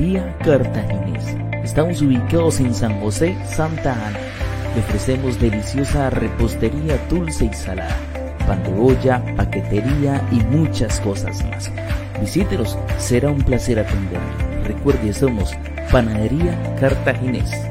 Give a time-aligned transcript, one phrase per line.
[0.00, 1.36] Panadería Cartaginés.
[1.62, 4.18] Estamos ubicados en San José, Santa Ana.
[4.78, 7.94] Ofrecemos deliciosa repostería dulce y salada,
[8.46, 11.70] pan de olla, paquetería y muchas cosas más.
[12.18, 14.64] Visítenos, será un placer atenderle.
[14.64, 15.52] Recuerde, somos
[15.92, 17.69] Panadería Cartaginés.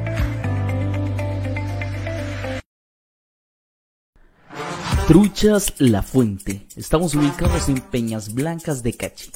[5.09, 6.67] Truchas La Fuente.
[6.75, 9.31] Estamos ubicados en Peñas Blancas de Cachi.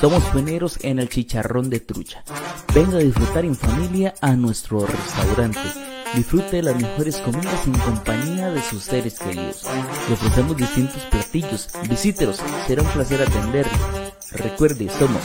[0.00, 2.24] Somos pioneros en el chicharrón de trucha.
[2.74, 5.60] Venga a disfrutar en familia a nuestro restaurante.
[6.14, 9.66] Disfrute de las mejores comidas en compañía de sus seres queridos.
[10.08, 11.68] Le ofrecemos distintos platillos.
[11.90, 13.78] Visítelos, será un placer atenderle.
[14.32, 15.20] Recuerde, somos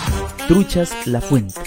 [0.50, 1.62] Truchas La Fuente.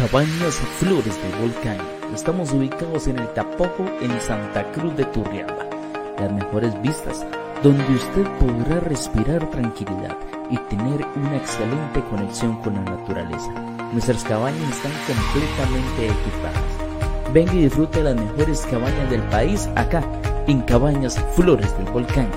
[0.00, 1.76] Cabañas Flores de Volcán.
[2.14, 5.66] Estamos ubicados en el Tapojo, en Santa Cruz de Turrialba.
[6.18, 7.26] Las mejores vistas,
[7.62, 10.16] donde usted podrá respirar tranquilidad
[10.50, 13.52] y tener una excelente conexión con la naturaleza.
[13.92, 17.34] Nuestras cabañas están completamente equipadas.
[17.34, 20.02] Venga y disfrute de las mejores cabañas del país acá,
[20.46, 22.30] en Cabañas Flores del Volcán.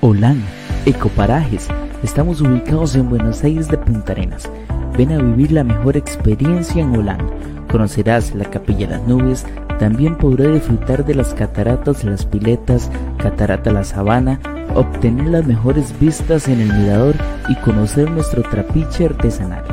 [0.00, 0.42] Holán,
[0.86, 1.68] Ecoparajes
[2.02, 4.48] Estamos ubicados en Buenos Aires de Punta Arenas.
[4.96, 7.26] Ven a vivir la mejor experiencia en Holanda.
[7.68, 9.44] Conocerás la Capilla de las Nubes,
[9.80, 14.38] también podrás disfrutar de las cataratas, las piletas, catarata La Sabana,
[14.76, 17.16] obtener las mejores vistas en el mirador
[17.48, 19.64] y conocer nuestro trapiche artesanal.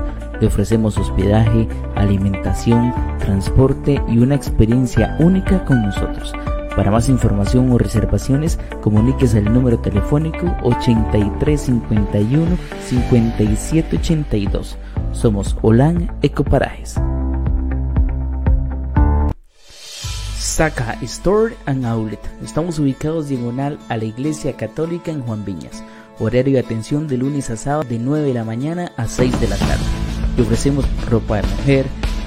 [0.41, 6.33] Le ofrecemos hospedaje, alimentación, transporte y una experiencia única con nosotros.
[6.75, 14.77] Para más información o reservaciones, comuníquese al número telefónico 8351 5782.
[15.13, 16.95] Somos Olan Ecoparajes.
[20.37, 22.19] Saca Store and Outlet.
[22.43, 25.83] Estamos ubicados diagonal a la Iglesia Católica en Juan Viñas.
[26.19, 29.47] Horario de atención de lunes a sábado de 9 de la mañana a 6 de
[29.47, 29.83] la tarde.
[30.37, 31.85] Le ofrecemos ropa de mujer,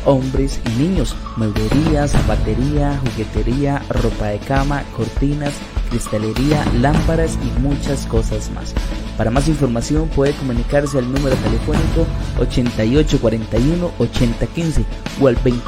[0.08, 5.52] hombres y niños, mueblería, zapatería, juguetería, ropa de cama, cortinas,
[5.90, 8.72] cristalería, lámparas y muchas cosas más.
[9.18, 12.06] Para más información puede comunicarse al número telefónico
[12.40, 14.86] 8841-8015
[15.20, 15.60] o al 2532-2085.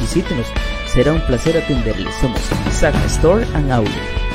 [0.00, 0.46] Visítenos,
[0.86, 2.14] será un placer atenderles.
[2.20, 2.40] Somos
[2.72, 4.27] Saca Store and Outlet.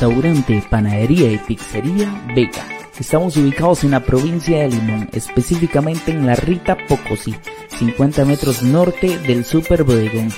[0.00, 2.64] Restaurante, Panadería y Pizzería Vega.
[3.00, 7.34] Estamos ubicados en la provincia de Limón, específicamente en La Rita Pocosí,
[7.80, 10.28] 50 metros norte del Super Bodegón.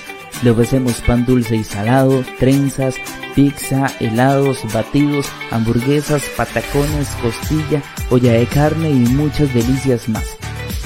[0.43, 2.95] Le ofrecemos pan dulce y salado, trenzas,
[3.35, 10.39] pizza, helados, batidos, hamburguesas, patacones, costilla, olla de carne y muchas delicias más.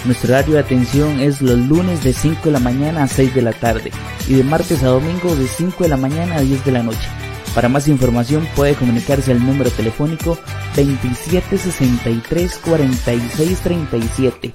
[0.04, 3.42] Nuestro horario de atención es los lunes de 5 de la mañana a 6 de
[3.42, 3.92] la tarde
[4.26, 7.23] y de martes a domingo de 5 de la mañana a 10 de la noche.
[7.54, 10.38] Para más información puede comunicarse al número telefónico
[10.76, 14.52] 2763 4637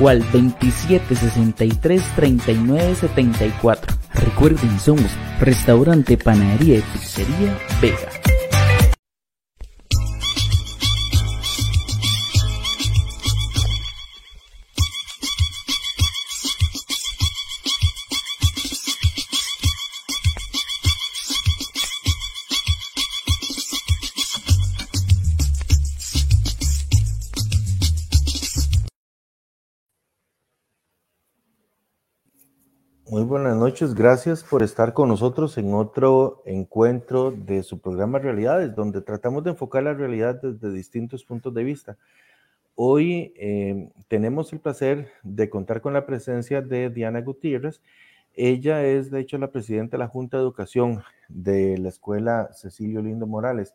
[0.00, 3.96] o al 2763 3974.
[4.14, 5.10] Recuerden, somos
[5.40, 8.08] Restaurante Panadería y Pizzería Vega.
[33.42, 39.00] Buenas noches, gracias por estar con nosotros en otro encuentro de su programa Realidades, donde
[39.00, 41.96] tratamos de enfocar la realidad desde distintos puntos de vista.
[42.74, 47.80] Hoy eh, tenemos el placer de contar con la presencia de Diana Gutiérrez.
[48.34, 53.00] ella es de hecho la presidenta de la Junta de Educación de la Escuela Cecilio
[53.00, 53.74] Lindo Morales.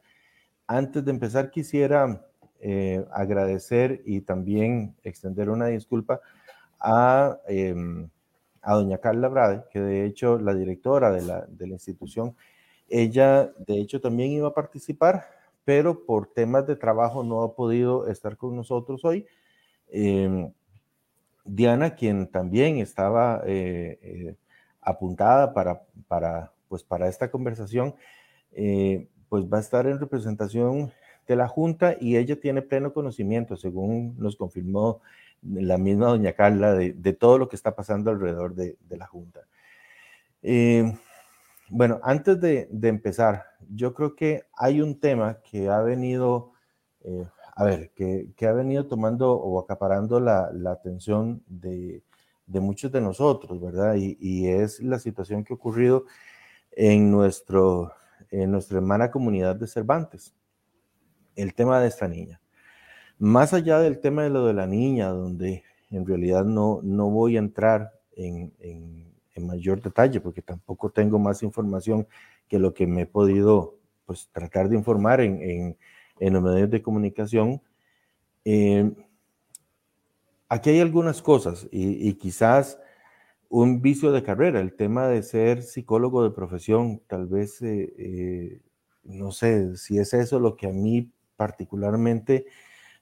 [0.68, 2.24] Antes de empezar, quisiera
[2.60, 6.22] eh, agradecer y también extender una disculpa
[6.80, 8.10] a, em,
[8.66, 12.36] a doña Carla Brade, que de hecho la directora de la, de la institución,
[12.90, 15.28] ella de hecho también iba a participar,
[15.64, 19.26] pero por temas de trabajo no ha podido estar con nosotros hoy.
[19.88, 20.52] Em,
[21.44, 24.36] Diana, quien también estaba eh, eh,
[24.82, 27.94] apuntada para, para, pues para esta conversación,
[28.52, 30.92] eh, pues va a estar en representación
[31.28, 35.02] de la Junta y ella tiene pleno conocimiento, según nos confirmó
[35.54, 39.42] la misma doña Carla, de, todo lo que está pasando alrededor de, la Junta.
[41.70, 46.54] bueno, antes de, empezar, yo creo que hay un tema que ha venido
[47.56, 52.04] a ver, que, ha venido tomando o acaparando la, atención de,
[52.48, 53.96] muchos de nosotros, ¿verdad?
[53.98, 56.06] Y, es la situación que ha ocurrido
[56.72, 57.94] en, nuestro,
[58.30, 60.36] en nuestra hermana comunidad de Cervantes,
[61.38, 62.42] el tema de esta niña.
[63.18, 67.38] Más allá del tema de lo de la niña, donde en realidad no, no voy
[67.38, 68.54] a entrar en,
[69.38, 72.08] mayor detalle, porque tampoco tengo más información
[72.48, 73.76] que lo que me he podido
[74.06, 75.78] pues, tratar de informar en
[76.20, 77.62] en los medios de comunicación.
[78.44, 78.92] Eh,
[80.50, 82.80] aquí hay algunas cosas y, quizás
[83.50, 88.62] un vicio de carrera, el tema de ser psicólogo de profesión, tal vez, eh, eh,
[89.04, 92.46] no sé si es eso lo que a mí particularmente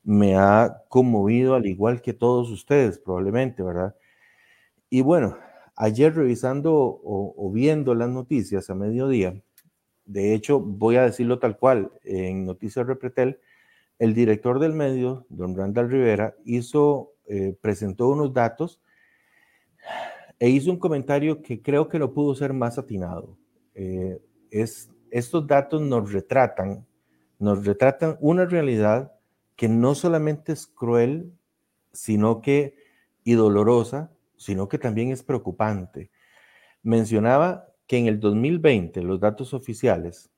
[0.04, 3.96] me ha conmovido, al igual que todos ustedes, probablemente, ¿verdad?
[4.90, 5.38] Y bueno,
[5.76, 9.42] ayer revisando o, viendo las noticias a mediodía,
[10.06, 13.40] de hecho, voy a decirlo tal cual, en Noticias Repretel,
[14.00, 18.82] el director del medio, don Randall Rivera, hizo, eh, presentó unos datos
[20.40, 23.38] e hizo un comentario que creo que no pudo ser más atinado.
[23.76, 24.20] Eh,
[24.52, 26.86] es, estos datos nos retratan,
[27.40, 29.13] nos retratan una realidad
[29.56, 31.34] que no solamente es cruel,
[31.92, 32.76] sino que
[33.24, 36.12] y dolorosa, sino que también es preocupante.
[36.82, 40.32] Mencionaba que en el 2020 los datos oficiales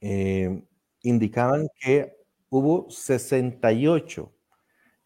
[0.00, 0.62] eh,
[1.02, 2.16] indicaban que
[2.48, 4.32] hubo 68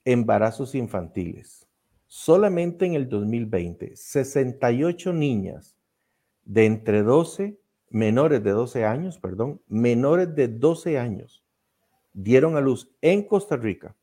[0.04, 1.66] embarazos infantiles.
[2.06, 5.76] Solamente en el 2020, 68 niñas
[6.44, 7.58] de entre 12,
[7.90, 11.39] menores de 12 años, perdón, menores de 12 años,
[12.12, 13.96] dieron a luz en Costa Rica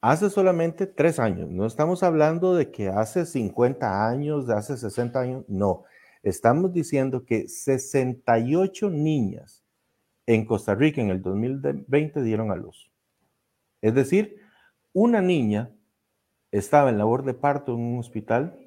[0.00, 1.50] hace solamente tres años.
[1.50, 5.84] No estamos hablando de que hace 50 años, de hace 60 años, no.
[6.22, 9.64] Estamos diciendo que 68 niñas
[10.26, 12.90] en Costa Rica en el 2020 dieron a luz.
[13.80, 14.36] Es decir,
[14.92, 15.70] una niña
[16.50, 18.58] estaba en labor de parto en un hospital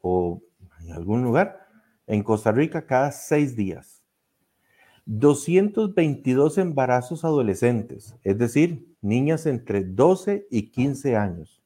[0.00, 0.42] o
[0.80, 1.66] en algún lugar
[2.06, 4.01] en Costa Rica cada seis días.
[5.06, 11.62] 222 embarazos adolescentes, es decir, niñas entre 12 y 15 años.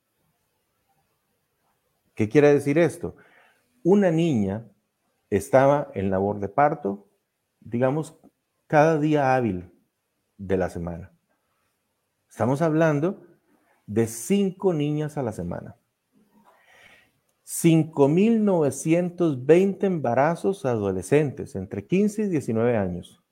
[2.15, 3.17] ¿Qué quiere decir esto?
[3.83, 4.67] Una niña
[5.29, 7.09] estaba en labor de parto,
[7.61, 8.17] digamos,
[8.67, 9.71] cada día hábil
[10.39, 11.13] de la semana.
[12.29, 13.23] Estamos hablando
[13.87, 15.77] de cinco niñas a la semana.
[17.47, 23.23] 5.920 embarazos adolescentes entre 15 y 19 años.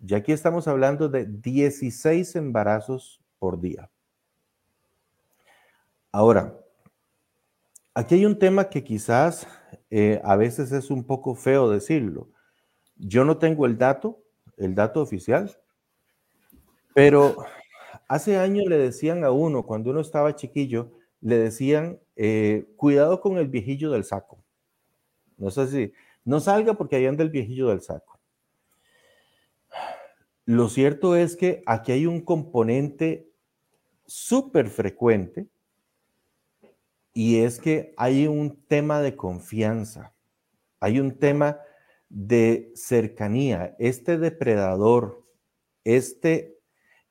[0.00, 3.90] Y aquí estamos hablando de 16 embarazos por día.
[6.12, 6.54] Ahora,
[7.94, 9.46] aquí hay un tema que quizás
[9.90, 12.28] eh, a veces es un poco feo decirlo.
[12.96, 14.22] Yo no tengo el dato,
[14.56, 15.50] el dato oficial,
[16.94, 17.44] pero
[18.08, 23.38] hace años le decían a uno, cuando uno estaba chiquillo, le decían, eh, cuidado con
[23.38, 24.44] el viejillo del saco.
[25.36, 25.92] No sé si,
[26.24, 28.13] no salga porque ahí anda el viejillo del saco.
[30.46, 33.30] Lo cierto es que aquí hay un componente
[34.06, 35.48] súper frecuente
[37.14, 40.12] y es que hay un tema de confianza,
[40.80, 41.60] hay un tema
[42.10, 43.74] de cercanía.
[43.78, 45.24] Este depredador,
[45.84, 46.58] este,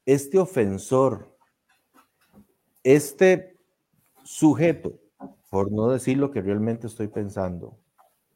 [0.05, 1.35] este ofensor,
[2.83, 3.57] este
[4.23, 4.99] sujeto,
[5.49, 7.79] por no decir lo que realmente estoy pensando,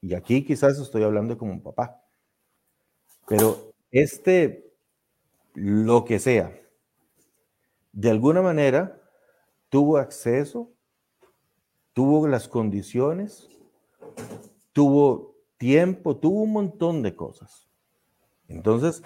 [0.02, 2.02] y aquí quizás estoy hablando como un papá,
[3.28, 4.67] pero este,
[5.60, 6.56] lo que sea,
[7.92, 9.02] de alguna manera
[9.70, 10.72] tuvo acceso
[11.98, 13.50] tuvo las condiciones,
[14.72, 17.68] tuvo tiempo, tuvo un montón de cosas.
[18.48, 19.02] Entonces,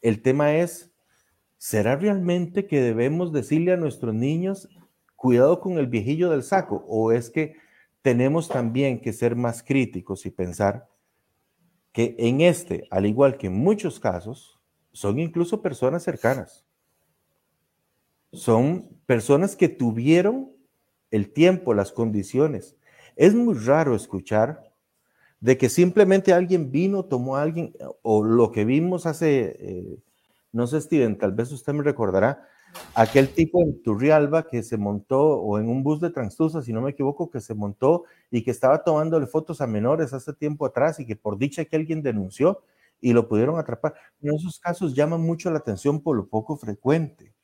[0.00, 0.92] el tema es,
[1.56, 4.68] ¿será realmente que debemos decirle a nuestros niños,
[5.14, 6.84] cuidado con el viejillo del saco?
[6.88, 7.54] ¿O es que
[8.02, 10.88] tenemos también que ser más críticos y pensar
[11.92, 14.58] que en este, al igual que en muchos casos,
[14.92, 16.64] son incluso personas cercanas.
[18.32, 20.50] Son personas que tuvieron
[21.10, 22.76] el tiempo, las condiciones.
[23.16, 24.72] Es muy raro escuchar
[25.40, 29.98] de que simplemente alguien vino, tomó a alguien, o lo que vimos hace, eh,
[30.52, 32.48] no sé, Steven, tal vez usted me recordará,
[32.94, 36.80] aquel tipo en Turrialba que se montó, o en un bus de Transtusa, si no
[36.80, 41.00] me equivoco, que se montó y que estaba tomándole fotos a menores hace tiempo atrás
[41.00, 42.62] y que por dicha que alguien denunció
[43.02, 43.94] y lo pudieron atrapar.
[44.22, 47.34] En esos casos llaman mucho la atención por lo poco frecuente.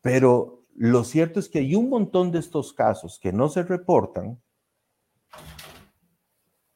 [0.00, 4.40] Pero lo cierto es que hay un montón de estos casos que no se reportan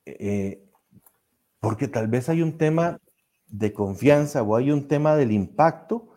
[0.04, 0.64] eh,
[1.61, 2.99] porque tal vez hay un tema
[3.47, 6.08] de confianza o hay un tema del impacto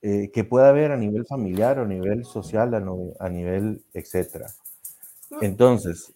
[0.00, 2.74] eh, que pueda haber a nivel familiar o a nivel social,
[3.18, 4.46] a, nivel, etcétera.
[5.40, 6.14] Entonces,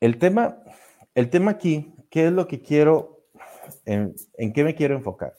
[0.00, 0.58] el tema,
[1.18, 3.24] el tema aquí, ¿qué es lo que quiero,
[3.84, 4.14] en,
[4.54, 5.34] qué me quiero enfocar?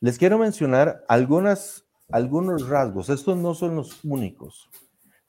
[0.00, 3.08] Les quiero mencionar algunas, algunos rasgos.
[3.08, 4.68] Estos no son los únicos,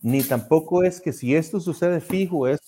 [0.02, 2.60] ni tampoco es que si esto sucede fijo, es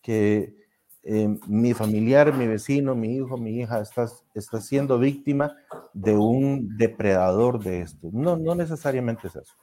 [0.00, 0.56] que
[1.02, 5.54] eh, mi familiar, mi vecino, mi hijo, mi hija está, está siendo víctima
[5.92, 8.08] de un depredador de esto.
[8.10, 9.54] No, no necesariamente es eso,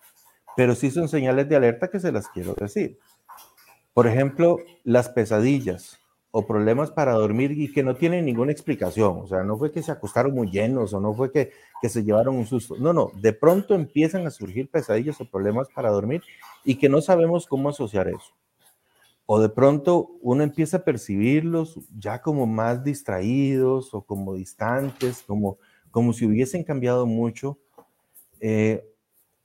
[0.56, 3.00] pero sí son señales de alerta que se las quiero decir.
[3.96, 5.98] Por ejemplo, las pesadillas
[6.32, 9.20] o problemas para dormir y que no tienen ninguna explicación.
[9.20, 12.04] O sea, no fue que se acostaron muy llenos o no fue que, que se
[12.04, 12.76] llevaron un susto.
[12.78, 16.24] No, no, de pronto empiezan a surgir pesadillas o problemas para dormir
[16.64, 18.34] y que no sabemos cómo asociar eso
[19.34, 25.58] o de pronto uno empieza a percibirlos ya como más distraídos o como distantes, como,
[25.90, 27.58] como si hubiesen cambiado mucho,
[28.42, 28.86] eh,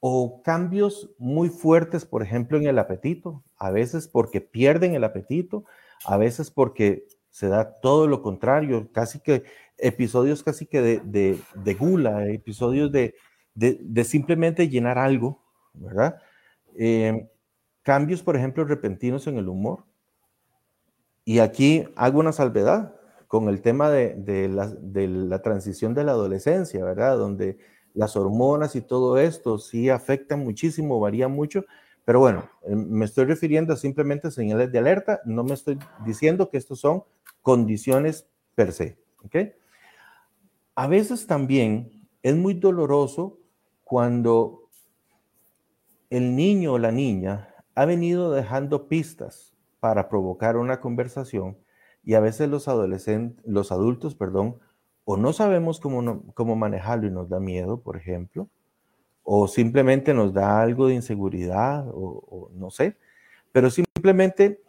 [0.00, 5.64] o cambios muy fuertes, por ejemplo, en el apetito, a veces porque pierden el apetito,
[6.04, 9.44] a veces porque se da todo lo contrario, casi que
[9.78, 13.14] episodios casi que de, de, gula, episodios de,
[13.54, 15.42] de, simplemente llenar algo,
[15.74, 16.18] ¿verdad?
[16.78, 17.28] Eh,
[17.82, 19.84] cambios, por ejemplo, repentinos en el humor.
[21.24, 22.94] Y aquí hago una salvedad
[23.28, 27.18] con el tema de, la, transición de la adolescencia, ¿verdad?
[27.18, 27.58] Donde
[27.94, 31.64] las hormonas y todo esto sí afectan muchísimo, varían mucho,
[32.06, 36.48] pero bueno, eh, me estoy refiriendo a simplemente señales de alerta, no me estoy diciendo
[36.48, 37.02] que estos son
[37.42, 39.36] condiciones per se, ¿ok?
[40.76, 43.40] A veces también es muy doloroso
[43.82, 44.70] cuando
[46.08, 51.58] el niño o la niña ha venido dejando pistas para provocar una conversación
[52.04, 54.60] y a veces los adolescentes, los adultos, perdón,
[55.04, 58.48] o no sabemos cómo, cómo manejarlo y nos da miedo, por ejemplo,
[59.28, 62.96] o simplemente nos da algo de inseguridad, o, no sé,
[63.52, 64.62] pero simplemente,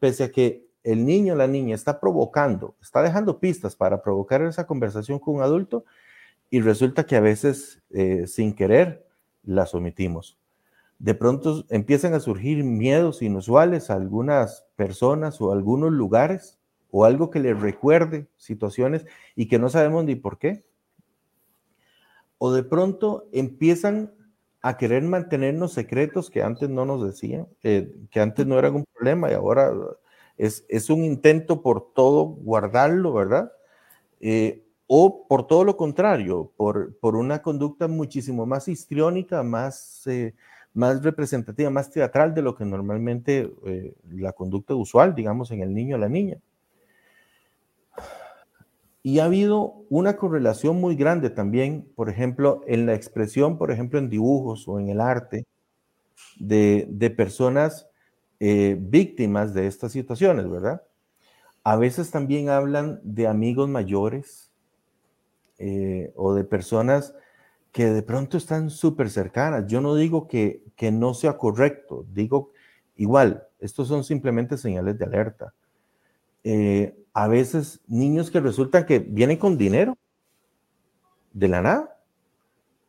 [0.00, 4.42] pese a que el niño o la niña está provocando, está dejando pistas para provocar
[4.42, 5.84] esa conversación con un adulto,
[6.50, 9.06] y resulta que a veces eh, sin querer
[9.42, 10.38] las omitimos
[10.98, 16.58] de pronto empiezan a surgir miedos inusuales a algunas personas o a algunos lugares
[16.90, 19.04] o algo que les recuerde situaciones
[19.34, 20.64] y que no sabemos ni por qué.
[22.38, 24.12] O de pronto empiezan
[24.62, 29.30] a querer mantenernos secretos que antes no nos decían, que antes no eran un problema
[29.30, 29.72] y ahora
[30.36, 33.52] es, es un intento por todo guardarlo, ¿verdad?
[34.20, 40.06] Eh, o por todo lo contrario, por, por, una conducta muchísimo más histriónica, más...
[40.06, 40.34] Eh,
[40.76, 45.72] más representativa, más teatral de lo que normalmente eh, la conducta usual, digamos, en el
[45.72, 46.36] niño o la niña.
[49.06, 54.00] Y ha habido una correlación muy grande también, por ejemplo, en la expresión, por ejemplo,
[54.00, 55.46] en dibujos o en el arte
[56.40, 57.88] de, personas
[58.40, 60.82] eh, víctimas de estas situaciones, ¿verdad?
[61.62, 64.50] A veces también hablan de amigos mayores
[65.60, 67.14] eh, o de personas
[67.70, 69.68] que de pronto están súper cercanas.
[69.68, 72.50] Yo no digo que, que no sea correcto, digo
[72.96, 75.54] igual, estos son simplemente señales de alerta.
[76.42, 79.96] Eh, a veces niños que resultan que vienen con dinero
[81.32, 81.98] de la nada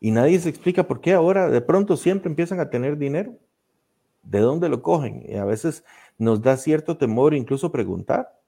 [0.00, 3.38] y nadie se explica por qué ahora de pronto siempre empiezan a tener dinero.
[4.22, 5.24] ¿De dónde lo cogen?
[5.26, 5.82] Y a veces
[6.18, 8.38] nos da cierto temor incluso preguntar.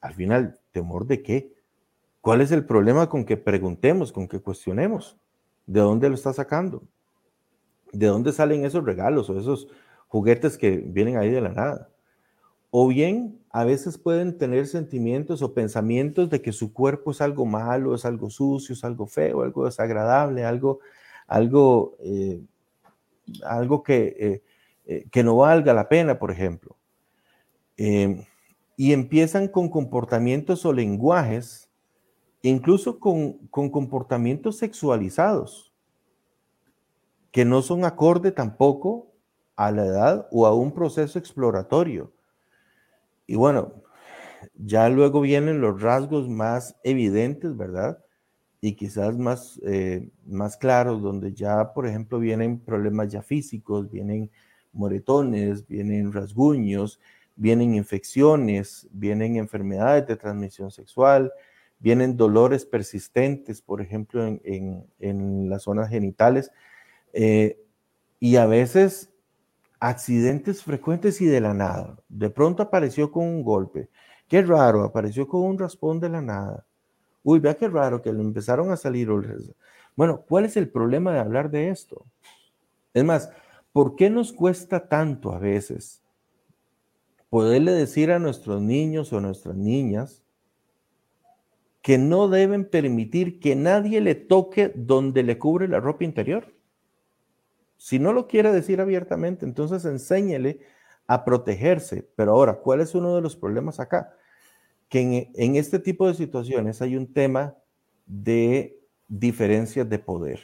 [0.00, 1.52] Al final, ¿temor de qué?
[2.22, 5.18] ¿Cuál es el problema con que preguntemos, con que cuestionemos?
[5.66, 6.82] ¿De dónde lo está sacando?
[7.92, 9.68] ¿De dónde salen esos regalos o esos
[10.08, 11.90] juguetes que vienen ahí de la nada?
[12.70, 17.46] O bien, a veces pueden tener sentimientos o pensamientos de que su cuerpo es algo
[17.46, 20.78] malo, es algo sucio, es algo feo, algo desagradable, algo,
[21.26, 22.40] algo eh,
[23.44, 24.42] algo que,
[24.86, 26.76] eh, que no valga la pena, por ejemplo.
[28.76, 31.70] y empiezan con comportamientos o lenguajes,
[32.42, 35.72] incluso con, con comportamientos sexualizados,
[37.30, 39.12] que no son acorde tampoco
[39.56, 42.12] a la edad o a un proceso exploratorio.
[43.30, 43.84] Y bueno,
[44.56, 48.04] ya luego vienen los rasgos más evidentes, ¿verdad?
[48.60, 54.32] Y quizás más, eh, más claros, donde ya, por ejemplo, vienen problemas ya físicos, vienen
[54.72, 56.98] moretones, vienen rasguños,
[57.36, 61.32] vienen infecciones, vienen enfermedades de transmisión sexual,
[61.78, 66.50] vienen dolores persistentes, por ejemplo, en, las zonas genitales.
[67.12, 67.60] Eh,
[68.18, 69.09] y a veces
[69.80, 71.96] accidentes frecuentes y de la nada.
[72.08, 73.88] De pronto apareció con un golpe.
[74.28, 76.64] Qué raro, apareció con un raspón de la nada.
[77.24, 79.08] Uy, vea qué raro que le empezaron a salir.
[79.96, 82.06] Bueno, ¿cuál es el problema de hablar de esto?
[82.94, 83.30] Es más,
[83.72, 86.02] ¿por qué nos cuesta tanto a veces
[87.28, 90.22] poderle decir a nuestros niños o nuestras niñas
[91.82, 96.52] que no deben permitir que nadie le toque donde le cubre la ropa interior?
[97.80, 100.60] Si no lo quiere decir abiertamente, entonces enséñele
[101.06, 102.06] a protegerse.
[102.14, 104.14] Pero ahora, ¿cuál es uno de los problemas acá?
[104.90, 107.56] Que en, este tipo de situaciones hay un tema
[108.04, 110.40] de diferencias de poder.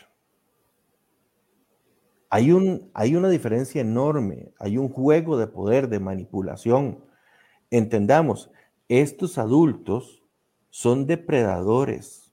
[2.30, 7.04] Hay, un, hay una diferencia enorme, hay un juego de poder, de manipulación.
[7.70, 8.50] Entendamos,
[8.88, 10.22] estos adultos
[10.70, 12.32] son depredadores.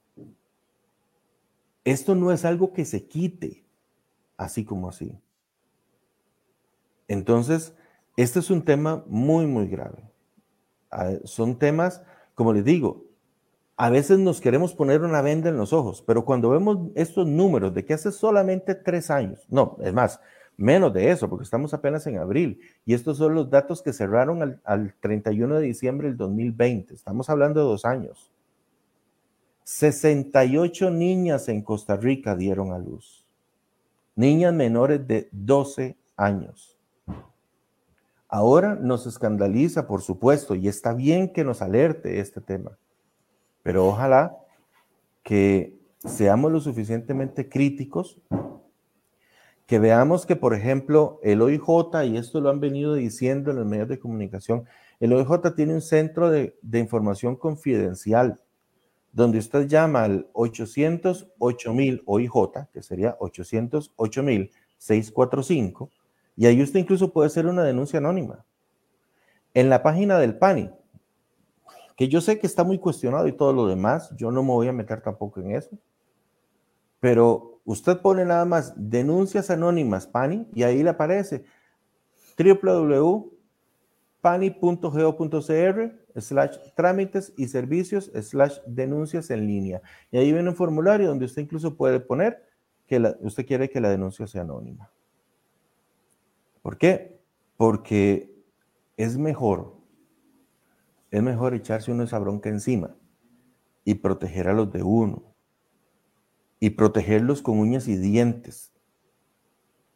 [1.83, 3.62] Esto no es algo que se quite
[4.37, 5.17] así como así.
[7.07, 7.73] Entonces,
[8.17, 10.09] este es un tema muy, muy grave.
[10.91, 12.03] Ah, son temas,
[12.35, 13.05] como les digo,
[13.75, 17.73] a veces nos queremos poner una venda en los ojos, pero cuando vemos estos números
[17.73, 20.19] de que hace solamente tres años, no, es más,
[20.55, 24.43] menos de eso, porque estamos apenas en abril, y estos son los datos que cerraron
[24.43, 28.31] al, al 31 de diciembre del 2020, estamos hablando de dos años.
[29.63, 33.22] 68 niñas en Costa Rica dieron a luz
[34.15, 36.77] niñas menores de 12 años.
[38.27, 42.77] Ahora nos escandaliza, por supuesto, y está bien que nos alerte este tema,
[43.61, 44.35] pero ojalá
[45.21, 48.19] que seamos lo suficientemente críticos,
[49.67, 53.65] que veamos que, por ejemplo, el OIJ, y esto lo han venido diciendo en los
[53.65, 54.65] medios de comunicación,
[54.99, 58.41] el OIJ tiene un centro de, de información confidencial
[59.13, 65.89] donde usted llama al 808.000 OIJ, que sería 808.645,
[66.35, 68.43] y ahí usted incluso puede hacer una denuncia anónima.
[69.53, 70.71] En la página del PANI,
[71.95, 74.67] que yo sé que está muy cuestionado y todo lo demás, yo no me voy
[74.67, 75.77] a meter tampoco en eso,
[76.99, 81.45] pero usted pone nada más denuncias anónimas PANI y ahí le aparece
[84.23, 89.81] www.pani.go.cr slash trámites y servicios slash denuncias en línea.
[90.11, 92.47] Y ahí viene un formulario donde usted incluso puede poner
[92.87, 94.91] que usted quiere que la denuncia sea anónima.
[96.61, 97.21] ¿Por qué?
[97.57, 98.33] Porque
[98.95, 99.75] es mejor,
[101.11, 102.95] es mejor echarse uno esa bronca encima
[103.83, 105.35] y proteger a los de uno
[106.59, 108.71] y protegerlos con uñas y dientes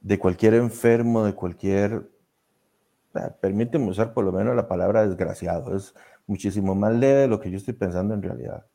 [0.02, 2.16] de cualquier enfermo, de cualquier
[3.41, 5.93] permíteme usar por lo menos la palabra desgraciado, es
[6.25, 8.65] muchísimo más leve de lo que yo estoy pensando en realidad.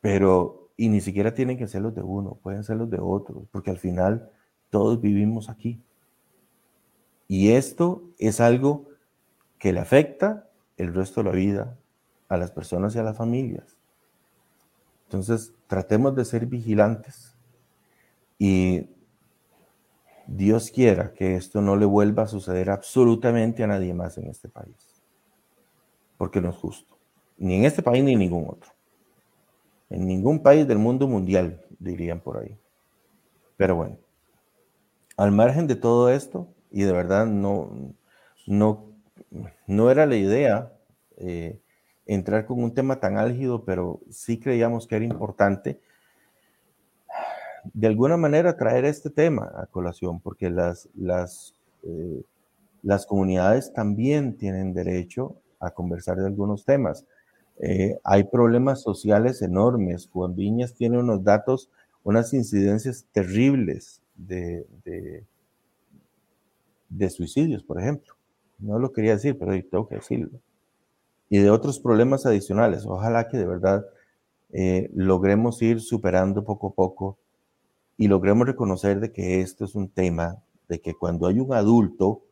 [0.00, 3.46] Pero, y ni siquiera tienen que ser los de uno, pueden ser los de otros,
[3.50, 4.30] porque al final
[4.70, 5.80] todos vivimos aquí.
[7.28, 8.88] Y esto es algo
[9.58, 11.78] que le afecta el resto de la vida
[12.28, 13.76] a las personas y a las familias.
[15.04, 17.36] Entonces, tratemos de ser vigilantes
[18.38, 18.88] y
[20.26, 24.48] Dios quiera que esto no le vuelva a suceder absolutamente a nadie más en este
[24.48, 25.02] país.
[26.16, 26.96] Porque no es justo.
[27.38, 28.70] Ni en este país ni en ningún otro.
[29.90, 32.56] En ningún país del mundo mundial, dirían por ahí.
[33.56, 33.98] Pero bueno,
[35.16, 37.94] al margen de todo esto, y de verdad no,
[38.46, 38.86] no,
[39.66, 40.72] no era la idea
[41.18, 41.60] eh,
[42.06, 45.80] entrar con un tema tan álgido, pero sí creíamos que era importante
[47.72, 52.22] de alguna manera traer este tema a colación, porque las, las, eh,
[52.82, 57.06] las comunidades también tienen derecho a conversar de algunos temas.
[57.60, 60.08] Eh, hay problemas sociales enormes.
[60.12, 61.70] Juan Viñas tiene unos datos,
[62.02, 64.66] unas incidencias terribles de,
[66.88, 68.14] de, suicidios, por ejemplo.
[68.58, 70.30] No lo quería decir, pero tengo que decirlo.
[71.28, 72.84] Y de otros problemas adicionales.
[72.86, 73.86] Ojalá que de verdad
[74.52, 77.18] eh, logremos ir superando poco a poco
[77.96, 82.22] y logremos reconocer de que esto es un tema, de que cuando hay un adulto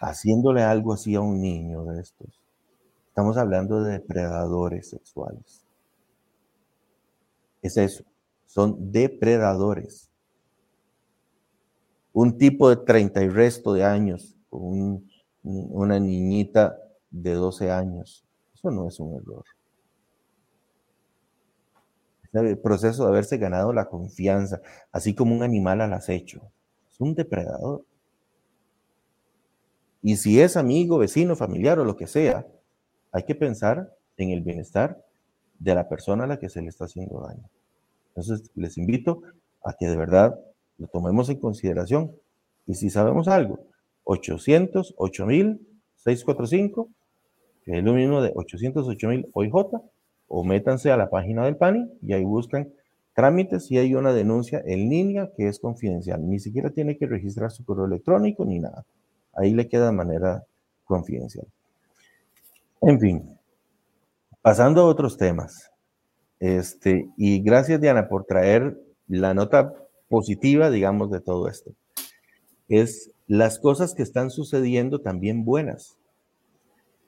[0.00, 2.40] haciéndole algo así a un niño de estos,
[3.08, 5.64] estamos hablando de depredadores sexuales.
[7.62, 8.04] Es eso,
[8.46, 10.08] son depredadores.
[12.12, 15.08] Un tipo de 30 y resto de años, con
[15.42, 16.76] una niñita
[17.10, 19.44] de 12 años, eso no es un error.
[22.32, 24.60] El proceso de haberse ganado la confianza,
[24.92, 26.40] así como un animal al acecho.
[26.90, 27.84] Es un depredador.
[30.02, 32.46] Y si es amigo, vecino, familiar o lo que sea,
[33.12, 35.02] hay que pensar en el bienestar
[35.58, 37.48] de la persona a la que se le está haciendo daño.
[38.08, 39.22] Entonces, les invito
[39.62, 40.38] a que de verdad
[40.78, 42.12] lo tomemos en consideración.
[42.66, 43.60] Y si sabemos algo,
[44.04, 45.66] 800, 8000,
[45.96, 46.88] 645,
[47.64, 49.52] que es lo mismo de 808.000 OIJ,
[50.32, 52.72] o métanse a la página del PANI y ahí buscan
[53.14, 56.26] trámites y hay una denuncia en línea que es confidencial.
[56.26, 58.86] Ni siquiera tiene que registrar su correo electrónico ni nada.
[59.34, 60.44] Ahí le queda de manera
[60.84, 61.46] confidencial.
[62.80, 63.38] En fin,
[64.40, 65.72] pasando a otros temas.
[66.38, 69.74] Este, y gracias, Diana, por traer la nota
[70.08, 71.72] positiva, digamos, de todo esto.
[72.68, 75.96] Es las cosas que están sucediendo también buenas.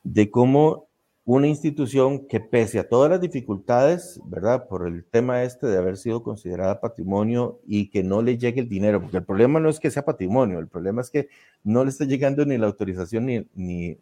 [0.02, 0.88] De cómo
[1.24, 4.66] una institución que pese a todas las dificultades, ¿verdad?
[4.66, 8.68] Por el tema este de haber sido considerada patrimonio y que no le llegue el
[8.68, 11.28] dinero, porque el problema no es que sea patrimonio, el problema es que
[11.62, 13.98] no le está llegando ni la autorización ni, ni,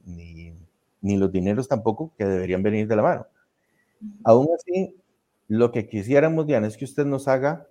[1.03, 3.27] ni, los dineros tampoco que deberían venir de la mano.
[4.25, 4.97] Aún así,
[5.47, 7.67] lo que quisiéramos, Diana, es que usted nos haga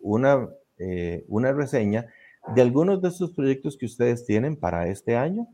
[0.00, 2.06] una, eh, una reseña
[2.54, 5.48] de algunos de estos proyectos que ustedes tienen para este año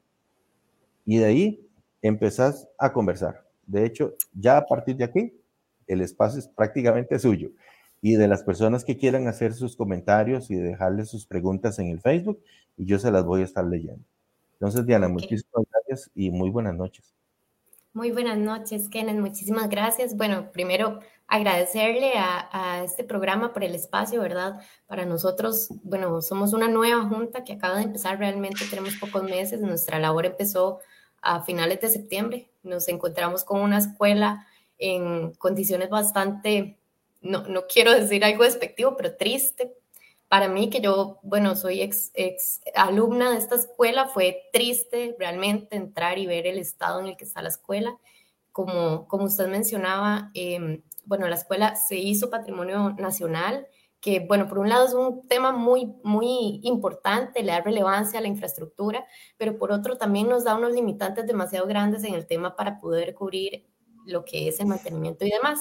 [1.07, 1.67] y de ahí
[2.03, 3.47] empezás a conversar.
[3.67, 5.33] De hecho, ya a partir de aquí,
[5.87, 7.51] el espacio es prácticamente suyo.
[8.01, 12.01] Y de las personas que quieran hacer sus comentarios y dejarles sus preguntas en el
[12.01, 12.43] Facebook,
[12.77, 14.05] y yo se las voy a estar leyendo.
[14.55, 17.15] Entonces, Diana, muchísimas gracias y muy buenas noches.
[17.95, 19.19] Muy buenas noches, Kenneth.
[19.19, 20.17] Muchísimas gracias.
[20.17, 24.61] Bueno, primero agradecerle a, a, este programa por el espacio, ¿verdad?
[24.87, 29.61] Para nosotros, bueno, somos una nueva junta que acaba de empezar realmente, tenemos pocos meses,
[29.61, 30.81] nuestra labor empezó
[31.23, 32.51] a finales de septiembre.
[32.63, 34.47] Nos encontramos con una escuela
[34.79, 36.79] en condiciones bastante,
[37.21, 39.75] no, no quiero decir algo despectivo, pero triste.
[40.29, 45.77] Para mí, que yo, bueno, soy ex, ex alumna de esta escuela, fue triste realmente
[45.77, 47.97] entrar y ver el estado en el que está la escuela.
[48.51, 53.67] Como, como usted mencionaba, eh, bueno, la escuela se hizo patrimonio nacional
[54.03, 58.23] que, bueno, por un lado es un tema muy, muy importante, le da relevancia a
[58.23, 59.07] la infraestructura,
[59.39, 63.15] pero por otro también nos da unos limitantes demasiado grandes en el tema para poder
[63.15, 63.65] cubrir
[64.05, 65.61] lo que es el mantenimiento y demás.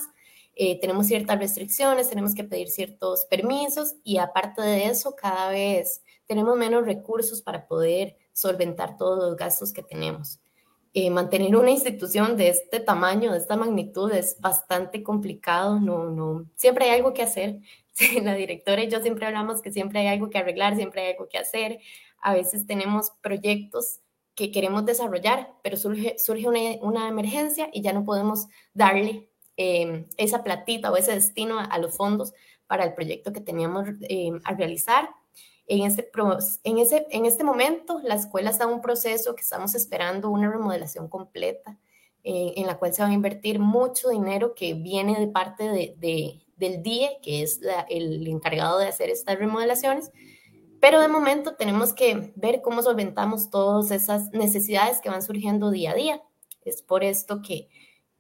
[0.56, 6.02] Eh, tenemos ciertas restricciones, tenemos que pedir ciertos permisos y aparte de eso, cada vez
[6.26, 10.40] tenemos menos recursos para poder solventar todos los gastos que tenemos.
[10.94, 15.80] Eh, mantener una institución de este tamaño, de esta magnitud, es bastante complicado.
[15.80, 17.60] No, no, siempre hay algo que hacer.
[18.24, 21.28] la directora y yo siempre hablamos que siempre hay algo que arreglar, siempre hay algo
[21.28, 21.80] que hacer.
[22.22, 24.00] A veces tenemos proyectos
[24.36, 26.48] que queremos desarrollar, pero surge, surge
[26.82, 31.96] una, emergencia y ya no podemos darle em, esa platita o ese destino a, los
[31.96, 32.34] fondos
[32.68, 35.10] para el proyecto que teníamos em, a realizar.
[35.68, 36.10] En este,
[36.64, 40.50] en, ese, en este momento, la escuela está en un proceso que estamos esperando una
[40.50, 41.78] remodelación completa,
[42.24, 46.46] eh, en la cual se va a invertir mucho dinero que viene de parte de,
[46.62, 50.12] del DIE, que es el encargado de hacer estas remodelaciones.
[50.80, 55.92] Pero de momento tenemos que ver cómo solventamos todas esas necesidades que van surgiendo día
[55.92, 56.22] a día.
[56.64, 57.68] Es por esto que,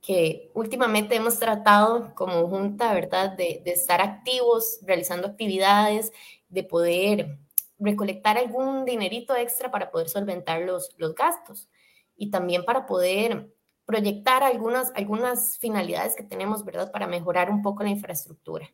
[0.01, 6.11] que últimamente hemos tratado como junta, ¿verdad?, de, de estar activos, realizando actividades,
[6.49, 7.39] de poder
[7.79, 11.69] recolectar algún dinerito extra para poder solventar los, los gastos
[12.15, 13.51] y también para poder
[13.91, 18.71] proyectar algunas, algunas finalidades que tenemos, ¿verdad?, para mejorar un poco la infraestructura.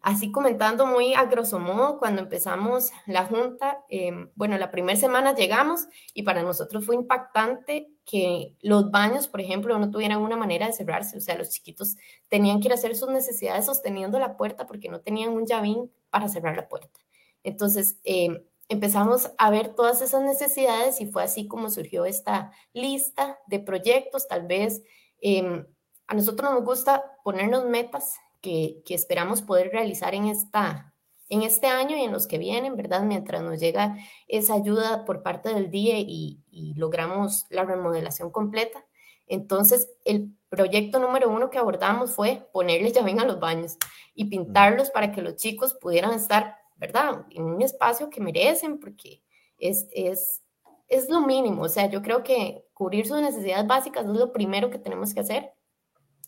[0.00, 5.32] Así comentando muy a grosso modo, cuando empezamos la junta, em, bueno, la primera semana
[5.32, 10.66] llegamos y para nosotros fue impactante que los baños, por ejemplo, no tuvieran una manera
[10.66, 11.96] de cerrarse, o sea, los chiquitos
[12.28, 15.92] tenían que ir a hacer sus necesidades sosteniendo la puerta porque no tenían un llavín
[16.10, 16.98] para cerrar la puerta.
[17.44, 23.38] Entonces, eh, empezamos a ver todas esas necesidades y fue así como surgió esta lista
[23.46, 24.28] de proyectos.
[24.28, 24.82] Tal vez
[25.20, 25.66] em,
[26.06, 30.94] a nosotros nos gusta ponernos metas que, que, esperamos poder realizar en, esta,
[31.28, 33.02] en este año y en los que vienen, ¿verdad?
[33.02, 33.96] Mientras nos llega
[34.26, 38.84] esa ayuda por parte del DIE y, y logramos la remodelación completa.
[39.26, 43.78] Entonces, el proyecto número uno que abordamos fue ponerle llavín a los baños
[44.14, 49.22] y pintarlos para que los chicos pudieran estar, ¿verdad?, en un espacio que merecen, porque
[49.56, 50.42] es, es,
[50.88, 51.62] es lo mínimo.
[51.62, 55.20] O sea, yo creo que cubrir sus necesidades básicas es lo primero que tenemos que
[55.20, 55.52] hacer.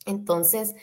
[0.07, 0.77] Entonces,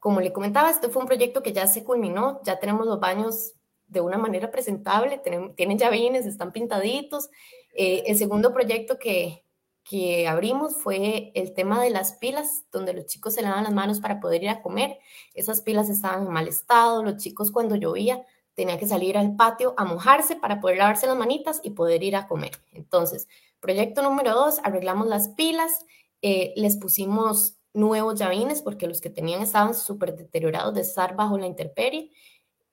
[0.00, 3.52] como le comentaba, este fue un proyecto que ya se culminó, ya tenemos los baños
[3.86, 7.30] de una manera presentable, tienen, tienen llavines, están pintaditos.
[7.76, 9.44] Eh, el segundo proyecto que,
[9.84, 14.00] que abrimos fue el tema de las pilas, donde los chicos se lavan las manos
[14.00, 14.98] para poder ir a comer.
[15.32, 18.26] Esas pilas estaban en mal estado, los chicos cuando llovía
[18.62, 22.14] tenían que salir al patio a mojarse para poder lavarse las manitas y poder ir
[22.14, 22.52] a comer.
[22.70, 23.26] Entonces,
[23.58, 25.84] proyecto número dos, arreglamos las pilas,
[26.22, 31.38] eh, les pusimos nuevos llavines porque los que tenían estaban súper deteriorados de estar bajo
[31.38, 32.12] la intemperie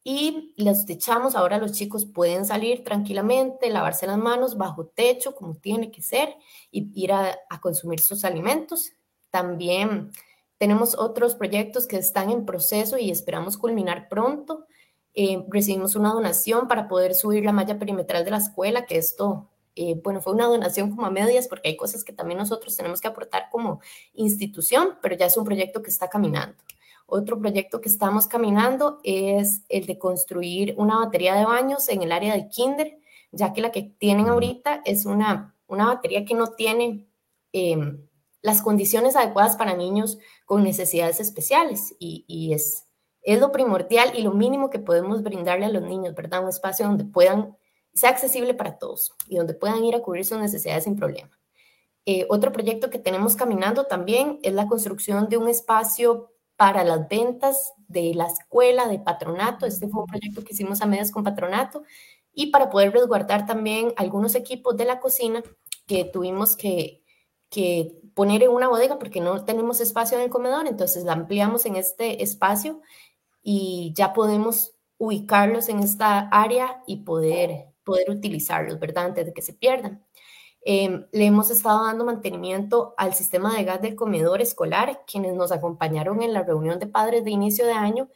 [0.03, 1.35] y les techamos.
[1.35, 6.35] Ahora los chicos pueden salir tranquilamente, lavarse las manos bajo techo como tiene que ser
[6.69, 8.91] y ir a, consumir sus alimentos.
[9.31, 10.11] También
[10.59, 14.67] tenemos otros proyectos que están en proceso y esperamos culminar pronto.
[15.13, 19.49] Eh, recibimos una donación para poder subir la malla perimetral de la escuela, que esto
[19.81, 22.99] eh, bueno, fue una donación como a medias porque hay cosas que también nosotros tenemos
[22.99, 23.79] que aportar como
[24.13, 26.57] institución, pero ya es un proyecto que está caminando.
[27.05, 32.11] Otro proyecto que estamos caminando es el de construir una batería de baños en el
[32.11, 32.99] área del kinder,
[33.31, 37.07] ya que la que tienen ahorita es una, una batería que no tiene
[37.53, 38.05] em,
[38.41, 42.85] las condiciones adecuadas para niños con necesidades especiales y, y es,
[43.33, 46.43] es lo primordial y lo mínimo que podemos brindarle a los niños, ¿verdad?
[46.43, 47.55] Un espacio donde puedan
[47.93, 51.37] sea accesible para todos y donde puedan ir a cubrir sus necesidades sin problema.
[52.05, 57.07] Eh, otro proyecto que tenemos caminando también es la construcción de un espacio para las
[57.07, 59.65] ventas de la escuela, de patronato.
[59.65, 61.83] Este fue un proyecto que hicimos a medias con patronato
[62.33, 65.43] y para poder resguardar también algunos equipos de la cocina
[65.85, 67.03] que tuvimos que,
[67.49, 71.65] que poner en una bodega porque no tenemos espacio en el comedor, entonces la ampliamos
[71.65, 72.81] en este espacio
[73.41, 79.05] y ya podemos ubicarlos en esta área y poder poder utilizarlos, ¿verdad?
[79.05, 80.05] Antes de que se pierdan.
[80.61, 85.51] Em, le hemos estado dando mantenimiento al sistema de gas del comedor escolar, quienes nos
[85.51, 88.09] acompañaron en la reunión de padres de inicio de año.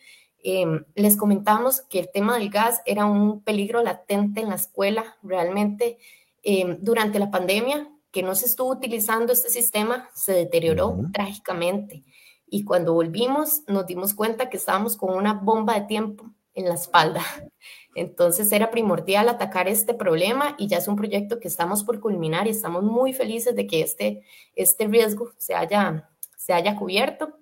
[0.43, 5.17] Em, les comentamos que el tema del gas era un peligro latente en la escuela.
[5.23, 5.97] Realmente,
[6.43, 12.03] em, durante la pandemia, que no se estuvo utilizando este sistema, se deterioró trágicamente.
[12.53, 16.75] Y cuando volvimos, nos dimos cuenta que estábamos con una bomba de tiempo en la
[16.75, 17.23] espalda.
[17.95, 22.45] Entonces era primordial atacar este problema y ya es un proyecto que estamos por culminar
[22.45, 24.21] y estamos muy felices de que este,
[24.55, 27.39] este riesgo se haya, se haya cubierto.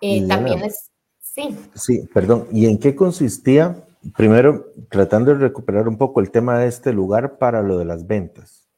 [0.00, 1.56] Eh, también es, sí.
[1.76, 2.48] Sí, perdón.
[2.50, 3.86] ¿Y en qué consistía?
[4.16, 8.04] Primero, tratando de recuperar un poco el tema de este lugar para lo de las
[8.04, 8.68] ventas.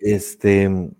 [0.00, 0.90] Este,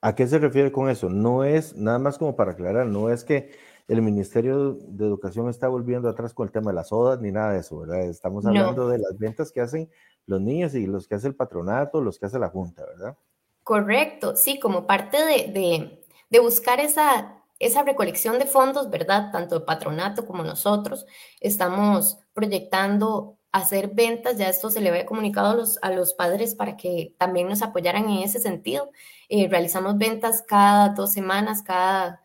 [0.00, 1.08] ¿a qué se refiere con eso?
[1.08, 3.50] No es, nada más como para aclarar, no es que
[3.88, 7.52] el Ministerio de Educación está volviendo atrás con el tema de las sodas ni nada
[7.52, 8.02] de eso, ¿verdad?
[8.02, 9.90] Estamos hablando de las ventas que hacen
[10.26, 13.16] los niños y los que hace el patronato, los que hace la Junta, ¿verdad?
[13.64, 19.30] Correcto, sí, como parte de, de, buscar esa, esa recolección de fondos, ¿verdad?
[19.32, 21.06] Tanto el patronato como nosotros
[21.40, 26.54] estamos proyectando hacer ventas, ya esto se le había comunicado a los, a los padres
[26.54, 28.90] para que también nos apoyaran en ese sentido.
[29.28, 32.22] Eh, realizamos ventas cada dos semanas, cada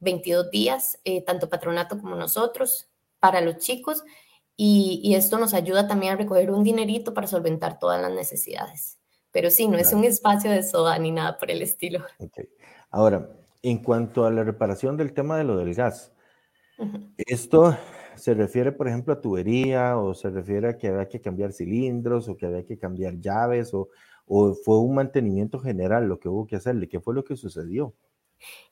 [0.00, 2.88] 22 días, eh, tanto patronato como nosotros,
[3.20, 4.04] para los chicos,
[4.58, 8.98] y, esto nos ayuda también a recoger un dinerito para solventar todas las necesidades.
[9.30, 12.02] Pero sí, no es un espacio de soda ni nada por el estilo.
[12.90, 13.28] Ahora,
[13.62, 16.10] en cuanto a la reparación del tema de lo del gas,
[17.18, 17.76] esto
[18.16, 22.28] se refiere, por ejemplo, a tubería o se refiere a que había que cambiar cilindros
[22.28, 23.88] o que había que cambiar llaves o,
[24.64, 26.88] fue un mantenimiento general lo que hubo que hacerle.
[26.88, 27.94] ¿Qué fue lo que sucedió?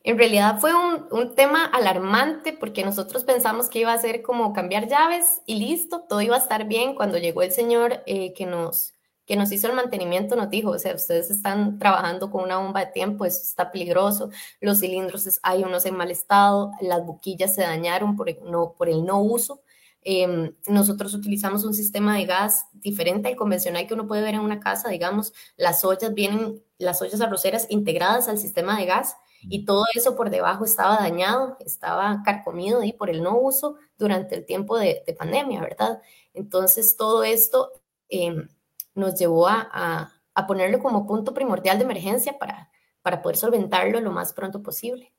[0.03, 4.89] En realidad fue un, tema alarmante porque nosotros pensamos que iba a ser como cambiar
[4.89, 6.97] llaves y listo, todo iba a estar bien.
[6.97, 8.94] Cuando llegó el señor eh, que, nos,
[9.27, 12.81] que nos hizo el mantenimiento, nos dijo, o sea, ustedes están trabajando con una bomba
[12.81, 17.63] de tiempo, eso está peligroso, los cilindros hay unos en mal estado, las boquillas se
[17.63, 19.63] dañaron por el no, por el no uso.
[20.07, 24.41] Em, nosotros utilizamos un sistema de gas diferente al convencional que uno puede ver en
[24.41, 29.17] una casa, digamos, las ollas vienen, las ollas arroceras integradas al sistema de gas
[29.49, 34.35] y todo eso por debajo estaba dañado, estaba carcomido y por el no uso durante
[34.35, 36.01] el tiempo de, pandemia, ¿verdad?
[36.35, 37.73] Entonces todo esto
[38.09, 38.49] em,
[38.95, 42.71] nos llevó a, a, ponerlo como punto primordial de emergencia para,
[43.03, 45.13] para poder solventarlo lo más pronto posible.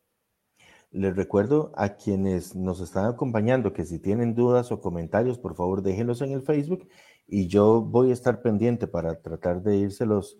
[0.91, 5.81] Les recuerdo a quienes nos están acompañando que si tienen dudas o comentarios, por favor
[5.81, 6.87] déjenlos en el Facebook
[7.27, 10.37] y yo voy a estar pendiente para tratar de írselos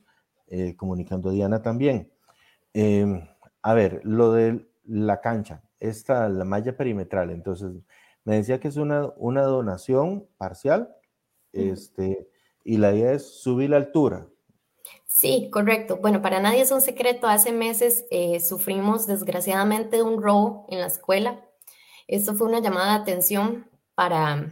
[0.47, 2.11] eh, comunicando a Diana también.
[2.73, 3.27] Eh,
[3.61, 7.71] a ver, lo de la cancha, esta, la malla perimetral, entonces,
[8.23, 10.95] me decía que es una, una donación parcial,
[11.51, 12.27] este,
[12.65, 14.27] y la idea es subir la altura.
[15.05, 15.99] Sí, correcto.
[16.01, 17.27] Bueno, para nadie es un secreto.
[17.27, 21.45] Hace meses eh, sufrimos desgraciadamente un robo en la escuela.
[22.07, 24.49] Esto fue una llamada de atención para,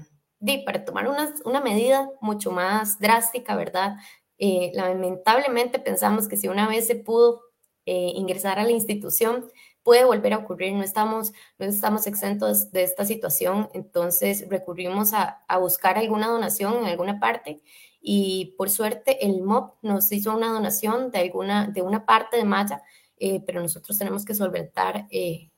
[0.65, 3.97] para tomar una, una medida mucho más drástica, ¿verdad?
[4.37, 7.41] Eh, lamentablemente pensamos que si una vez se pudo
[7.85, 9.49] eh, ingresar a la institución,
[9.81, 10.73] puede volver a ocurrir.
[10.73, 16.75] No estamos, no estamos exentos de esta situación, entonces recurrimos a, a buscar alguna donación
[16.77, 17.61] en alguna parte
[18.05, 22.43] y por suerte el MOP nos hizo una donación de, alguna, de una parte de
[22.43, 22.83] malla,
[23.17, 25.49] eh, pero nosotros tenemos que solventar eh,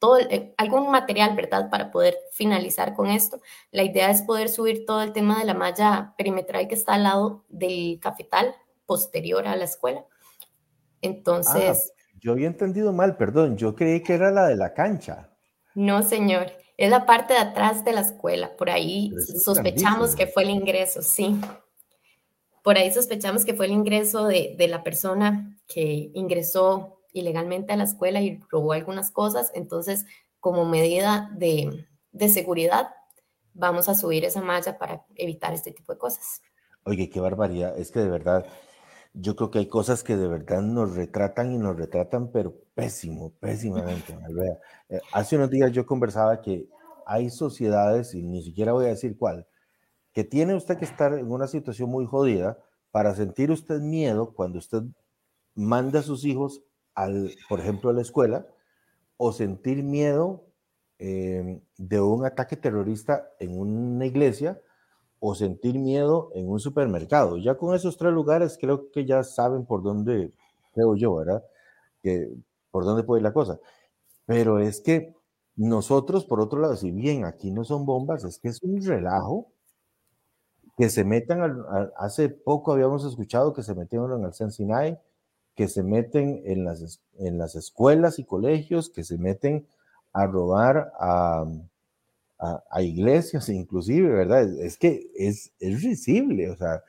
[0.00, 1.70] todo eh, algún material, ¿verdad?
[1.70, 3.40] Para poder finalizar con esto.
[3.70, 7.04] La idea es poder subir todo el tema de la malla perimetral que está al
[7.04, 8.52] lado del cafetal
[8.84, 10.04] posterior a la escuela.
[11.02, 11.92] Entonces...
[11.94, 15.30] Ah, yo había entendido mal, perdón, yo creí que era la de la cancha.
[15.74, 19.12] No, señor, es la parte de atrás de la escuela, por ahí
[19.44, 21.40] sospechamos que fue el ingreso, sí.
[22.62, 27.84] Por ahí sospechamos que fue el ingreso de, la persona que ingresó ilegalmente a la
[27.84, 29.50] escuela y robó algunas cosas.
[29.54, 30.06] Entonces,
[30.38, 31.86] como medida de,
[32.28, 32.90] seguridad,
[33.52, 36.40] vamos a subir esa malla para evitar este tipo de cosas.
[36.84, 37.76] Oye, qué barbaridad.
[37.76, 38.46] Es que de verdad,
[39.12, 43.32] yo creo que hay cosas que de verdad nos retratan y nos retratan, pero pésimo,
[43.40, 44.16] pésimamente.
[44.88, 46.68] Eh, hace unos días yo conversaba que
[47.06, 49.46] hay sociedades, y ni siquiera voy a decir cuál,
[50.12, 52.58] que tiene usted que estar en una situación muy jodida
[52.90, 54.82] para sentir usted miedo cuando usted
[55.54, 56.62] manda a sus hijos,
[56.94, 58.46] al, por ejemplo, a la escuela,
[59.16, 60.44] o sentir miedo
[60.98, 64.60] em, de un ataque terrorista en una iglesia,
[65.20, 67.38] o sentir miedo en un supermercado.
[67.38, 70.32] Ya con esos tres lugares creo que ya saben por dónde,
[70.74, 71.44] creo yo, ¿verdad?
[72.02, 72.28] Que,
[72.70, 73.60] por dónde puede ir la cosa.
[74.26, 75.14] Pero es que
[75.56, 79.52] nosotros, por otro lado, si bien aquí no son bombas, es que es un relajo
[80.76, 81.64] que se metan,
[81.96, 84.98] hace poco habíamos escuchado que se metieron en el Sensinay,
[85.54, 89.66] que se meten en las, en las escuelas y colegios, que se meten
[90.12, 91.44] a robar a,
[92.70, 94.42] a, iglesias inclusive, ¿verdad?
[94.60, 96.82] Es, que es, es risible, o sea,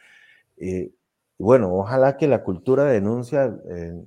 [0.58, 0.92] eh,
[1.38, 4.06] bueno, ojalá que la cultura de denuncia eh,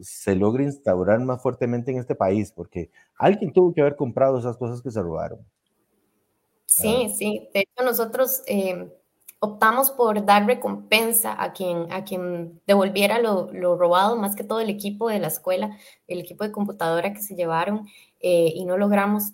[0.00, 4.56] se logre instaurar más fuertemente en este país, porque alguien tuvo que haber comprado esas
[4.56, 5.40] cosas que se robaron.
[6.72, 7.48] Sí, sí.
[7.52, 8.90] De hecho, nosotros eh,
[9.40, 14.70] optamos por dar recompensa a quien, a quien devolviera lo, robado, más que todo el
[14.70, 15.76] equipo de la escuela,
[16.08, 17.86] el equipo de computadora que se llevaron
[18.20, 19.32] eh, y no logramos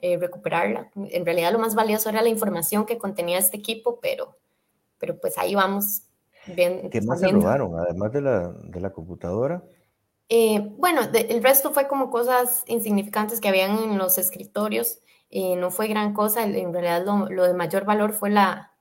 [0.00, 0.90] eh, recuperarla.
[0.94, 4.38] En realidad lo más valioso era la información que contenía este equipo, pero,
[4.98, 6.04] pero pues ahí vamos.
[6.46, 9.62] Bien, ¿Qué más se robaron, además de la, de la computadora?
[10.78, 15.00] bueno, el resto fue como cosas insignificantes que habían en los escritorios.
[15.30, 18.72] Eh, no fue gran cosa, en realidad lo, de mayor valor fue la,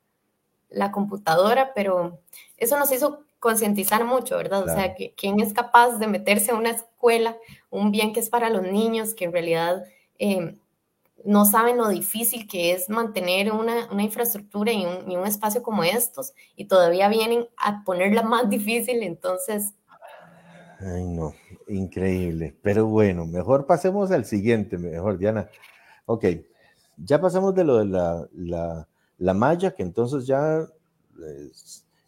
[0.70, 2.22] la, computadora, pero
[2.58, 4.64] eso nos hizo concientizar mucho, ¿verdad?
[4.64, 7.38] O sea, que quién es capaz de meterse a una escuela,
[7.70, 9.84] un bien que es para los niños, que en realidad
[10.18, 10.58] eh,
[11.24, 15.62] no saben lo difícil que es mantener una, una infraestructura y un, y un, espacio
[15.62, 19.74] como estos, y todavía vienen a ponerla más difícil, entonces...
[20.80, 21.36] Ay, no,
[21.68, 22.56] increíble.
[22.64, 25.50] Pero bueno, mejor pasemos al siguiente, mejor, Diana.
[26.12, 26.26] Ok,
[26.98, 28.88] ya pasamos de lo de la,
[29.20, 30.68] la, malla, que entonces ya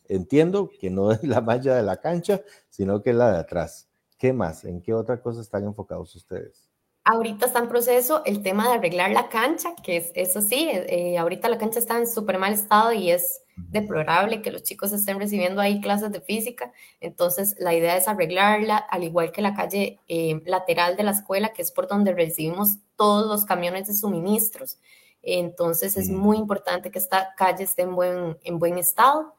[0.07, 3.87] entiendo que no es la malla de la cancha, sino que es la de atrás.
[4.17, 4.65] ¿Qué más?
[4.65, 6.67] ¿En qué otra cosa están enfocados ustedes?
[7.03, 11.19] Ahorita está en proceso el tema de arreglar la cancha, que es eso sí, eh,
[11.19, 15.19] ahorita la cancha está en súper mal estado y es deplorable que los chicos estén
[15.19, 16.71] recibiendo ahí clases de física.
[16.99, 21.53] Entonces, la idea es arreglarla, al igual que la calle eh, lateral de la escuela,
[21.53, 24.79] que es por donde recibimos todos los camiones de suministros.
[25.23, 29.33] Entonces, es muy importante que esta calle esté en buen, en buen estado.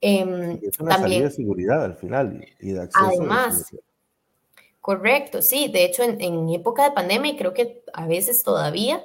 [0.00, 3.04] Em, es una también, de seguridad al final y de acceso.
[3.04, 3.74] Además,
[4.80, 5.68] correcto, sí.
[5.68, 9.04] De hecho, en, en época de pandemia, y creo que a veces todavía,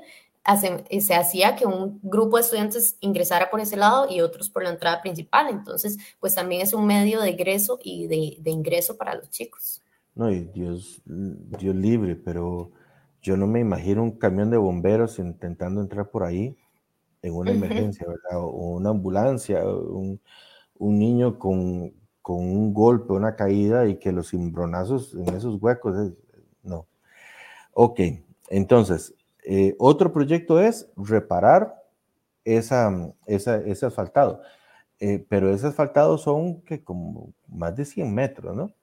[0.90, 4.64] eh, se hacía que un grupo de estudiantes ingresara por ese lado y otros por
[4.64, 5.48] la entrada principal.
[5.50, 9.82] Entonces, pues también es un medio de egreso y de, ingreso para los chicos.
[10.14, 12.72] No, y Dios, Dios libre, pero
[13.22, 16.56] yo no me imagino un camión de bomberos intentando entrar por ahí
[17.24, 18.40] en una emergencia, ¿verdad?
[18.40, 20.22] O una ambulancia, un,
[20.78, 21.92] un niño con,
[22.22, 26.14] con, un golpe, una caída y que los cimbronazos en esos huecos,
[26.62, 26.88] no.
[27.74, 28.00] Ok,
[28.50, 29.16] entonces,
[29.48, 31.84] eh, otro proyecto es reparar
[32.44, 34.42] esa, ese asfaltado,
[35.00, 38.74] eh, pero ese asfaltado son que como más de 100 metros, ¿no?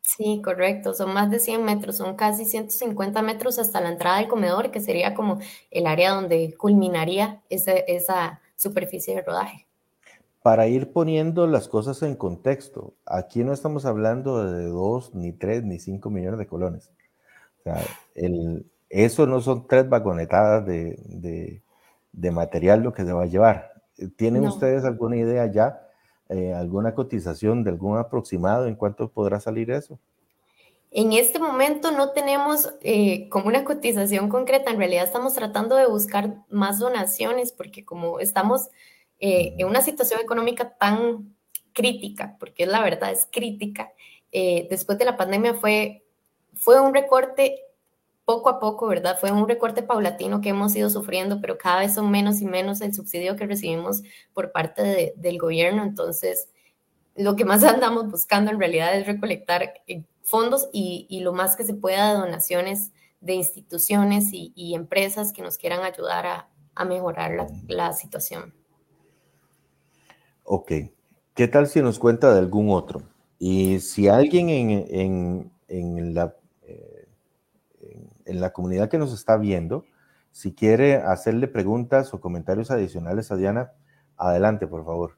[0.00, 4.28] Sí, correcto, son más de 100 metros, son casi 150 metros hasta la entrada del
[4.28, 5.40] comedor, que sería como
[5.70, 9.66] el área donde culminaría esa superficie de rodaje.
[10.42, 15.64] Para ir poniendo las cosas en contexto, aquí no estamos hablando de dos, ni tres,
[15.64, 16.92] ni cinco millones de colones.
[17.58, 17.82] O sea,
[18.14, 21.62] el, eso no son tres vagonetadas de,
[22.12, 23.72] material lo que se va a llevar.
[24.16, 25.80] ¿Tienen ustedes alguna idea ya,
[26.28, 29.98] eh, alguna cotización de algún aproximado en cuánto podrá salir eso?
[30.90, 35.86] En este momento no tenemos eh, como una cotización concreta, en realidad estamos tratando de
[35.86, 38.68] buscar más donaciones porque como estamos
[39.18, 41.34] eh, en una situación económica tan
[41.72, 43.92] crítica, porque la verdad, es crítica,
[44.32, 46.04] eh, después de la pandemia fue,
[46.54, 47.60] fue un recorte
[48.26, 49.16] poco a poco, ¿verdad?
[49.18, 52.82] Fue un recorte paulatino que hemos ido sufriendo, pero cada vez son menos y menos
[52.82, 54.02] el subsidio que recibimos
[54.34, 55.82] por parte del gobierno.
[55.82, 56.50] Entonces,
[57.14, 61.64] lo que más andamos buscando en realidad es recolectar eh, fondos y, lo más que
[61.64, 67.94] se pueda de donaciones de instituciones y, empresas que nos quieran ayudar a, mejorar la
[67.94, 68.52] situación.
[70.44, 70.72] Ok.
[71.34, 73.02] ¿Qué tal si nos cuenta de algún otro?
[73.38, 76.45] Y si alguien en, en, la, eh,
[78.26, 79.84] en la comunidad que nos está viendo,
[80.32, 83.72] si quiere hacerle preguntas o comentarios adicionales a Diana,
[84.16, 85.16] adelante, por favor.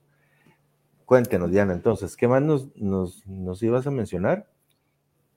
[1.05, 4.47] Cuéntenos, Diana, entonces, ¿qué más nos, ibas a mencionar?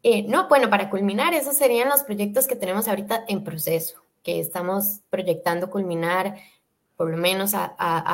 [0.03, 4.39] Eh, no, bueno, para culminar, esos serían los proyectos que tenemos ahorita en proceso, que
[4.39, 6.35] estamos proyectando culminar
[7.01, 7.65] por lo menos a,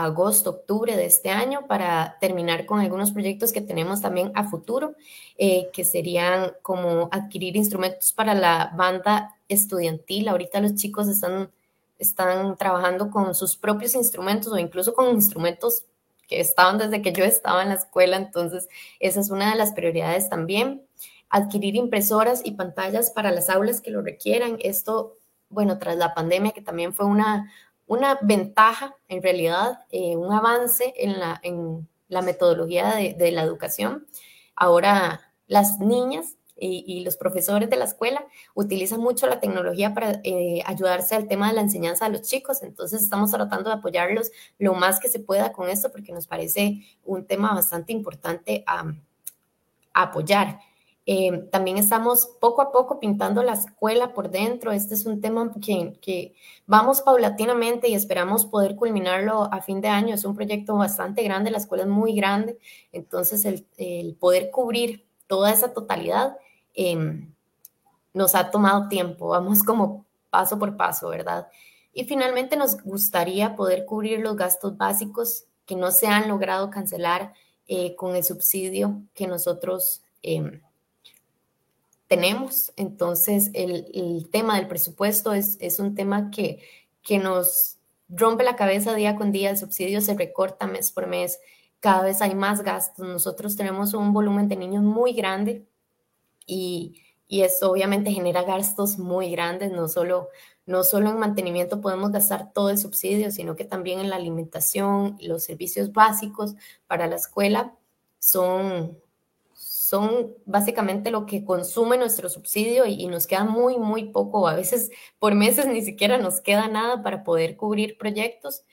[0.06, 4.96] agosto, octubre de este año para terminar con algunos proyectos que tenemos también a futuro,
[5.38, 10.28] eh, que serían como adquirir instrumentos para la banda estudiantil.
[10.28, 11.52] Ahorita los chicos están,
[12.00, 15.86] están trabajando con sus propios instrumentos o incluso con instrumentos
[16.28, 18.68] que estaban desde que yo estaba en la escuela, entonces
[19.00, 20.86] esa es una de las prioridades también.
[21.30, 24.58] Adquirir impresoras y pantallas para las aulas que lo requieran.
[24.60, 25.18] Esto,
[25.50, 27.52] bueno, tras la pandemia, que también fue una,
[27.86, 34.08] una ventaja, en realidad, eh, un avance en la, en la metodología de, la educación.
[34.56, 40.62] Ahora las niñas y, los profesores de la escuela utilizan mucho la tecnología para eh,
[40.66, 42.64] ayudarse al tema de la enseñanza a los chicos.
[42.64, 46.82] Entonces estamos tratando de apoyarlos lo más que se pueda con esto porque nos parece
[47.06, 48.94] un tema bastante importante a
[49.94, 50.60] apoyar.
[51.10, 54.74] Eh, también estamos poco a poco pintando la escuela por dentro.
[54.74, 56.36] Este es un tema que, que,
[56.66, 60.14] vamos paulatinamente y esperamos poder culminarlo a fin de año.
[60.14, 62.58] Es un proyecto bastante grande, la escuela es muy grande,
[62.92, 66.38] entonces el, el poder cubrir toda esa totalidad
[66.78, 67.34] em,
[68.14, 69.28] nos ha tomado tiempo.
[69.28, 71.50] Vamos como paso por paso, ¿verdad?
[71.94, 77.34] Y finalmente nos gustaría poder cubrir los gastos básicos que no se han logrado cancelar
[77.68, 80.02] eh, con el subsidio que nosotros...
[80.24, 80.62] Eh,
[82.08, 82.72] tenemos.
[82.76, 86.60] Entonces, el, tema del presupuesto es, es un tema que,
[87.04, 87.78] que nos
[88.10, 91.40] rompe la cabeza día con día, el subsidio se recorta mes por mes,
[91.80, 93.08] cada vez hay más gastos.
[93.08, 95.66] Nosotros tenemos un volumen de niños muy grande
[96.48, 100.30] y, y eso obviamente genera gastos muy grandes, no solo,
[100.66, 105.18] no solo en mantenimiento podemos gastar todo el subsidio, sino que también en la alimentación,
[105.22, 106.56] los servicios básicos
[106.88, 107.76] para la escuela
[108.20, 108.98] son,
[109.54, 114.48] son básicamente lo que consume nuestro subsidio y, nos queda muy, muy poco.
[114.48, 114.90] A veces
[115.20, 118.64] por meses ni siquiera nos queda nada para poder cubrir proyectos.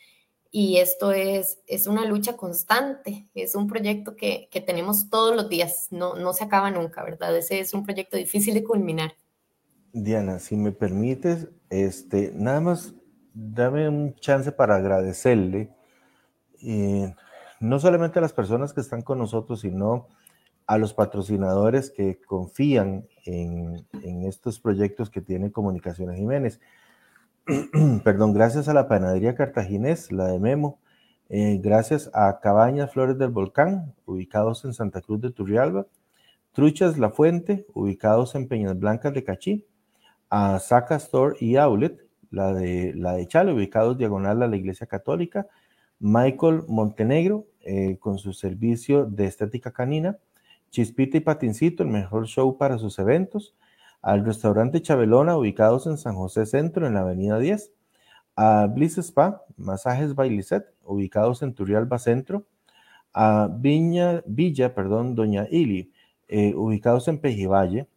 [0.56, 5.48] Y esto es, es una lucha constante, es un proyecto que, que tenemos todos los
[5.48, 7.36] días, no, no se acaba nunca, ¿verdad?
[7.36, 9.14] Ese es un proyecto difícil de culminar.
[9.92, 12.94] Diana, si me permites, este, nada más
[13.32, 15.74] dame un chance para agradecerle,
[16.62, 17.12] eh,
[17.58, 20.06] no solamente a las personas que están con nosotros, sino
[20.68, 23.84] a los patrocinadores que confían en,
[24.24, 26.60] estos proyectos que tiene Comunicaciones Jiménez.
[28.04, 30.78] Perdón, gracias a la panadería cartaginés, la de Memo,
[31.28, 35.86] eh, gracias a Cabañas Flores del Volcán, ubicados en Santa Cruz de Turrialba,
[36.52, 39.66] Truchas La Fuente, ubicados en Peñas Blancas de Cachí,
[40.30, 41.98] a Saca Store y Outlet,
[42.30, 45.46] la de, la de Chale, ubicados diagonal a la Iglesia Católica,
[46.00, 50.16] Michael Montenegro, eh, con su servicio de estética canina,
[50.70, 53.54] Chispita y Patincito, el mejor show para sus eventos,
[54.04, 57.72] al restaurante Chabelona, ubicados en San José Centro, en la avenida 10,
[58.36, 62.44] a Bliss Spa, masajes Bailicet, ubicados en Turrialba Centro,
[63.14, 65.90] a Viña, Villa, perdón, Doña Ili,
[66.28, 67.88] eh, ubicados en Pejivalle,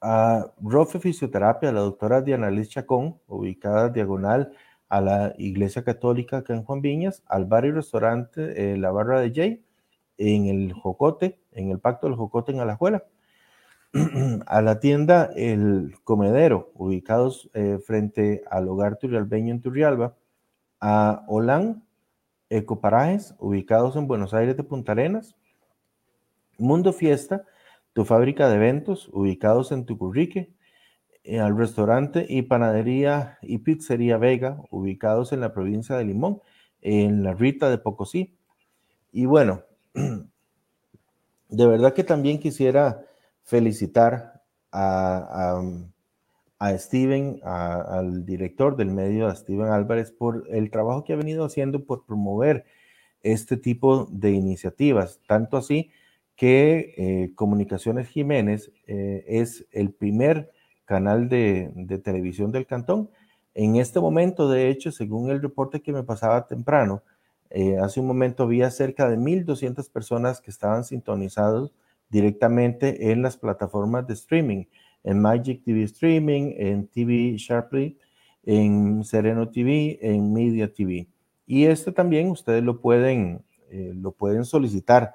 [0.00, 4.52] a Rofe Fisioterapia, la doctora Diana Liz Chacón, ubicada diagonal
[4.88, 9.20] a la Iglesia Católica acá en Juan Viñas, al bar y restaurante eh, La Barra
[9.20, 9.64] de Jay,
[10.16, 13.04] en el Jocote, en el Pacto del Jocote en Alajuela.
[14.46, 20.16] a la tienda El Comedero, ubicados eh, frente al Hogar Turrialbeño en Turrialba,
[20.80, 21.84] a Olán
[22.48, 25.36] Ecoparajes, ubicados en Buenos Aires de Punta Arenas,
[26.56, 27.44] Mundo Fiesta,
[27.92, 30.54] tu fábrica de eventos, ubicados en Tucurrique,
[31.24, 36.40] eh, al restaurante y panadería y pizzería Vega, ubicados en la provincia de Limón,
[36.80, 38.38] en la Rita de Pocosí.
[39.12, 39.64] Y bueno,
[41.48, 43.04] de verdad que también quisiera
[43.44, 45.60] felicitar a,
[46.78, 51.84] Steven, al director del medio, a Steven Álvarez, por el trabajo que ha venido haciendo
[51.84, 52.64] por promover
[53.22, 55.20] este tipo de iniciativas.
[55.26, 55.90] Tanto así
[56.36, 60.50] que eh, Comunicaciones Jiménez eh, es el primer
[60.84, 63.10] canal de, televisión del cantón.
[63.54, 67.02] En este momento, de hecho, según el reporte que me pasaba temprano,
[67.50, 71.72] eh, hace un momento había cerca de 1.200 personas que estaban sintonizados
[72.12, 74.66] directamente en las plataformas de streaming,
[75.02, 77.98] en Magic TV Streaming, en TV Sharply,
[78.44, 81.08] en Sereno TV, en Media TV.
[81.44, 85.14] Y esto también ustedes lo pueden, eh, lo pueden solicitar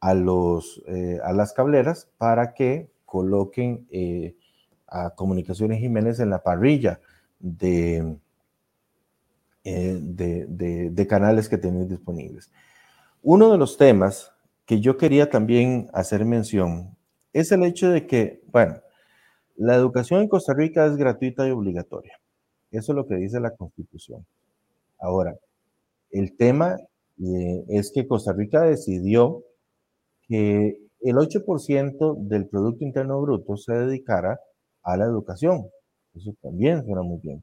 [0.00, 3.86] a, los, eh, a las cableras para que coloquen
[4.86, 7.00] a Comunicaciones Jiménez en la parrilla
[7.38, 8.16] de,
[9.64, 12.50] eh, de, canales que tenéis disponibles.
[13.22, 14.32] Uno de los temas
[14.66, 16.96] que yo quería también hacer mención
[17.32, 18.80] es el hecho de que, bueno,
[19.56, 22.18] la educación en Costa Rica es gratuita y obligatoria.
[22.70, 24.24] Eso es lo que dice la Constitución.
[24.98, 25.36] Ahora,
[26.10, 26.76] el tema
[27.22, 29.44] eh, es que Costa Rica decidió
[30.28, 34.38] que el 8% del Producto Interno Bruto se dedicara
[34.82, 35.68] a la educación.
[36.14, 37.42] Eso también suena muy bien.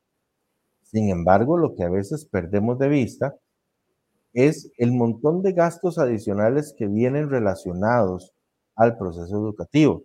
[0.84, 3.36] Sin embargo, lo que a veces perdemos de vista
[4.34, 8.34] es el montón de gastos adicionales que vienen relacionados
[8.76, 10.04] al proceso educativo.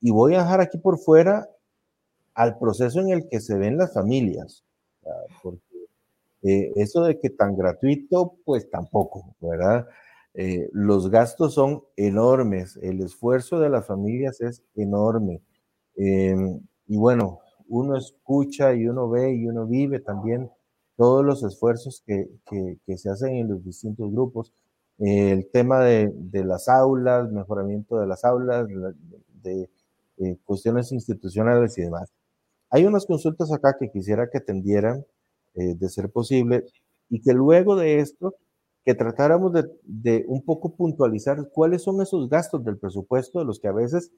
[0.00, 1.48] Y voy a dejar aquí por fuera
[2.34, 4.64] al proceso en el que se ven las familias,
[5.42, 5.62] porque
[6.42, 9.86] eh, eso de que tan gratuito, pues tampoco, ¿verdad?
[10.34, 15.40] Eh, los gastos son enormes, el esfuerzo de las familias es enorme.
[15.96, 20.50] Em, y bueno, uno escucha y uno ve y uno vive también
[20.96, 22.28] todos los esfuerzos que,
[22.86, 24.52] que, se hacen en los distintos grupos.
[24.98, 28.66] el tema de, de, las aulas, mejoramiento de las aulas,
[29.42, 29.70] de,
[30.18, 32.10] eh, cuestiones institucionales y demás.
[32.70, 35.04] Hay unas consultas acá que quisiera que atendieran,
[35.54, 36.64] eh, de ser posible,
[37.10, 38.34] y que luego de esto,
[38.84, 43.60] que tratáramos de, de un poco puntualizar cuáles son esos gastos del presupuesto de los
[43.60, 44.12] que a veces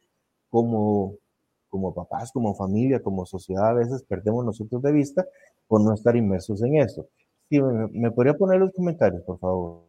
[0.50, 1.16] como
[1.68, 5.26] como papás, como familia, como sociedad, a veces perdemos nosotros de vista
[5.66, 7.06] por no estar inmersos en esto.
[7.48, 9.82] Sí, me, podría poner los comentarios, por favor.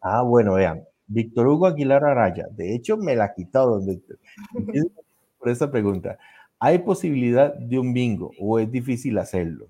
[0.00, 0.84] Ah, bueno, vean.
[1.06, 2.46] Víctor Hugo Aguilar Araya.
[2.50, 4.18] De hecho, me la quitó, Víctor.
[5.38, 6.18] por esta pregunta.
[6.58, 9.68] ¿Hay posibilidad de un bingo o es difícil hacerlo?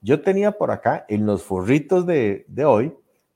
[0.00, 2.94] Yo tenía por acá en los forritos de, de hoy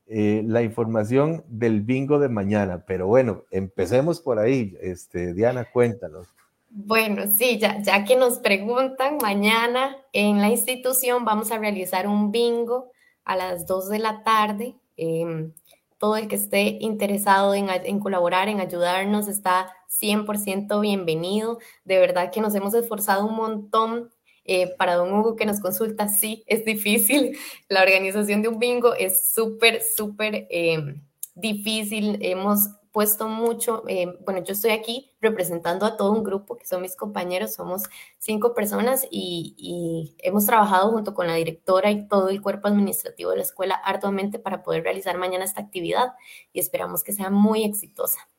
[0.09, 2.84] eh, la información del bingo de mañana.
[2.86, 4.76] Pero bueno, empecemos por ahí.
[4.80, 6.28] Este, Diana, cuéntanos.
[6.70, 12.30] Bueno, sí, ya, ya que nos preguntan, mañana en la institución vamos a realizar un
[12.30, 12.90] bingo
[13.24, 14.76] a las 2 de la tarde.
[14.96, 15.52] Em,
[15.98, 21.59] todo el que esté interesado en, en, colaborar, en ayudarnos, está 100% bienvenido.
[21.84, 24.11] De verdad que nos hemos esforzado un montón
[24.47, 27.36] eh, para don Hugo que nos consulta, sí, es difícil.
[27.68, 31.03] La organización de un bingo es súper, súper em,
[31.34, 32.18] difícil.
[32.20, 36.80] Hemos puesto mucho, em, bueno, yo estoy aquí representando a todo un grupo que son
[36.80, 37.82] mis compañeros, somos
[38.18, 43.32] cinco personas y, y, hemos trabajado junto con la directora y todo el cuerpo administrativo
[43.32, 46.14] de la escuela arduamente para poder realizar mañana esta actividad
[46.55, 48.30] y esperamos que sea muy exitosa.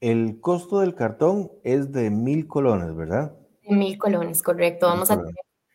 [0.00, 3.36] El costo del cartón es de mil colones, ¿verdad?
[3.68, 4.86] Mil colones, correcto.
[4.86, 5.34] Vamos a tener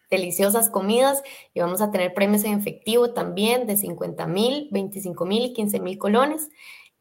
[0.10, 1.22] deliciosas comidas
[1.54, 5.80] y vamos a tener premios en efectivo también de 50 mil, 25 mil y 15
[5.80, 6.50] mil colones.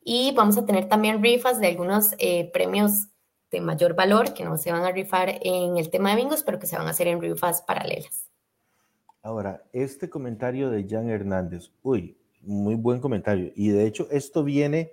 [0.03, 3.09] Y vamos a tener también rifas de algunos eh, premios
[3.51, 6.59] de mayor valor que no se van a rifar en el tema de bingos, pero
[6.59, 8.28] que se van a hacer en rifas paralelas.
[9.22, 13.53] Ahora, este comentario de Jan Hernández, uy, muy buen comentario.
[13.55, 14.93] Y de hecho, esto viene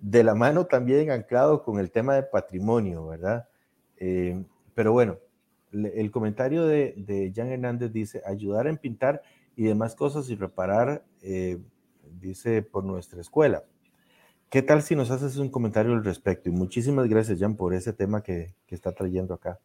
[0.00, 3.48] de la mano también anclado con el tema de patrimonio, ¿verdad?
[3.96, 5.18] Eh, pero bueno,
[5.72, 9.22] el comentario de, de Jan Hernández dice, ayudar en pintar
[9.56, 11.58] y demás cosas y reparar, eh,
[12.20, 13.64] dice, por nuestra escuela.
[14.50, 16.48] ¿Qué tal si nos haces un comentario al respecto?
[16.48, 19.58] Y muchísimas gracias, Jan, por ese tema que, que está trayendo acá.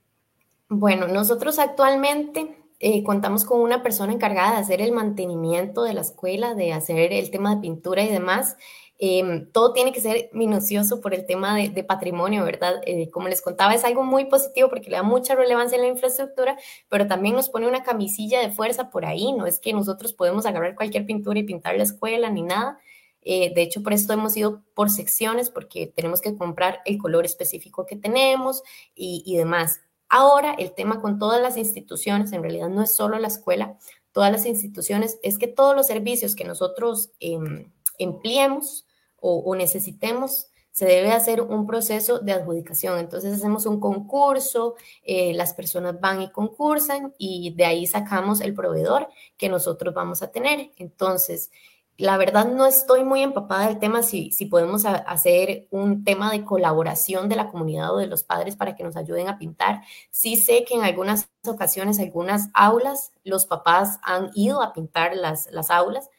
[0.68, 6.02] Bueno, nosotros actualmente eh, contamos con una persona encargada de hacer el mantenimiento de la
[6.02, 8.56] escuela, de hacer el tema de pintura y demás.
[9.02, 12.82] Em, todo tiene que ser minucioso por el tema de, patrimonio, ¿verdad?
[12.86, 15.88] Eh, como les contaba, es algo muy positivo porque le da mucha relevancia a la
[15.88, 16.58] infraestructura,
[16.90, 20.46] pero también nos pone una camisilla de fuerza por ahí, no es que nosotros podemos
[20.46, 22.78] agarrar cualquier pintura y pintar la escuela ni nada.
[23.22, 27.26] Eh, de hecho, por esto hemos ido por secciones porque tenemos que comprar el color
[27.26, 28.64] específico que tenemos
[28.96, 29.80] y, y demás.
[30.10, 33.78] Ahora, el tema con todas las instituciones, en realidad no es solo la escuela,
[34.12, 38.88] todas las instituciones, es que todos los servicios que nosotros em, empleemos
[39.22, 43.00] o, necesitemos, se debe hacer un proceso de adjudicación.
[43.00, 48.54] Entonces hacemos un concurso, eh, las personas van y concursan y de ahí sacamos el
[48.54, 50.72] proveedor que nosotros vamos a tener.
[50.78, 51.52] Entonces,
[52.00, 56.46] la verdad no estoy muy empapada del tema si, si podemos hacer un tema de
[56.46, 59.82] colaboración de la comunidad o de los padres para que nos ayuden a pintar.
[60.10, 65.52] Sí sé que en algunas ocasiones, algunas aulas, los papás han ido a pintar las,
[65.52, 66.10] las aulas,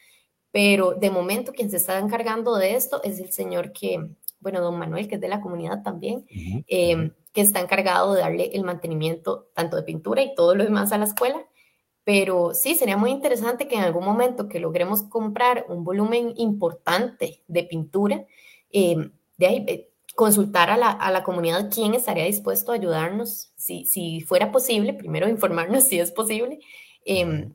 [0.52, 4.78] pero de momento quien se está encargando de esto es el señor que, bueno, don
[4.78, 6.26] Manuel, que es de la comunidad también,
[6.66, 10.92] em, que está encargado de darle el mantenimiento tanto de pintura y todo lo demás
[10.92, 11.46] a la escuela.
[12.02, 17.42] Pero sí, sería muy interesante que en algún momento que logremos comprar un volumen importante
[17.46, 18.26] de pintura,
[18.72, 23.52] em, de ahí, eh, consultar a la, a la, comunidad quién estaría dispuesto a ayudarnos,
[23.56, 26.58] si, si fuera posible, primero informarnos si es posible,
[27.04, 27.50] eh,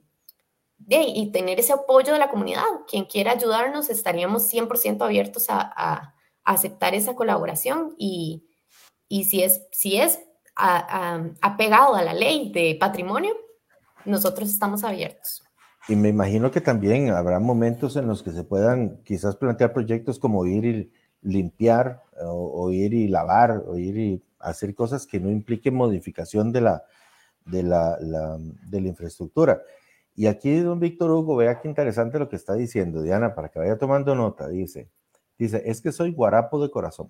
[0.88, 2.64] y tener ese apoyo de la comunidad.
[2.88, 6.12] Quien quiera ayudarnos, estaríamos 100% abiertos a,
[6.44, 8.48] aceptar esa colaboración y,
[9.10, 10.20] si es, si es
[10.56, 13.34] apegado a la ley de patrimonio,
[14.06, 15.44] nosotros estamos abiertos.
[15.88, 20.20] Y me imagino que también habrá momentos en los que se puedan quizás plantear proyectos
[20.20, 25.32] como ir y limpiar o, ir y lavar o ir y hacer cosas que no
[25.32, 26.84] impliquen modificación de la,
[27.46, 29.62] de la, de la infraestructura.
[30.16, 33.60] Y aquí don Víctor Hugo, vea qué interesante lo que está diciendo, Diana, para que
[33.60, 34.90] vaya tomando nota, dice,
[35.38, 37.10] dice, es que soy guarapo de corazón,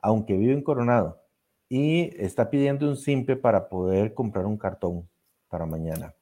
[0.00, 1.22] aunque vivo en Coronado,
[1.68, 5.08] y está pidiendo un simple para poder comprar un cartón
[5.48, 6.14] para mañana.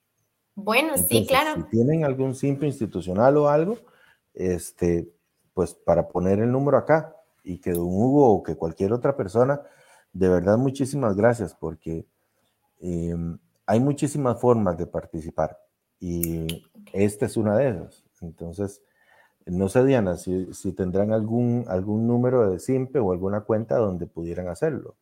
[0.55, 1.57] Bueno, sí, claro.
[1.57, 3.79] Si tienen algún simple institucional o algo,
[4.35, 5.11] este,
[5.55, 9.61] pues para poner el número acá y que don Hugo o que cualquier otra persona,
[10.13, 12.07] de verdad muchísimas gracias porque
[12.81, 15.59] em, hay muchísimas formas de participar
[16.03, 18.03] y esta es una de esas.
[18.21, 18.83] Entonces,
[19.47, 24.49] no sé, Diana, si, tendrán algún, algún número de SIMPE o alguna cuenta donde pudieran
[24.49, 24.97] hacerlo.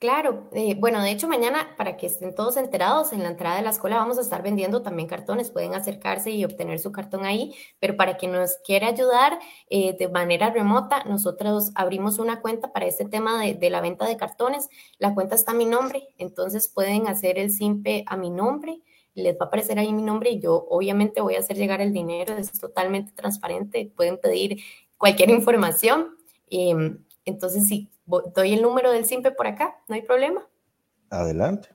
[0.00, 3.62] Claro, eh, bueno, de hecho mañana, para que estén todos enterados, en la entrada de
[3.62, 7.54] la escuela vamos a estar vendiendo también cartones, pueden acercarse y obtener su cartón ahí,
[7.78, 9.38] pero para que nos quiera ayudar
[9.70, 14.04] eh, de manera remota, nosotros abrimos una cuenta para este tema de, de, la venta
[14.08, 14.68] de cartones,
[14.98, 18.82] la cuenta está a mi nombre, entonces pueden hacer el SIMPE a mi nombre,
[19.14, 21.92] les va a aparecer ahí mi nombre y yo obviamente voy a hacer llegar el
[21.92, 24.60] dinero, es totalmente transparente, pueden pedir
[24.96, 26.16] cualquier información.
[27.24, 27.88] Entonces, si
[28.34, 30.48] doy el número del SIMPE por acá, no hay problema.
[31.10, 31.68] Adelante.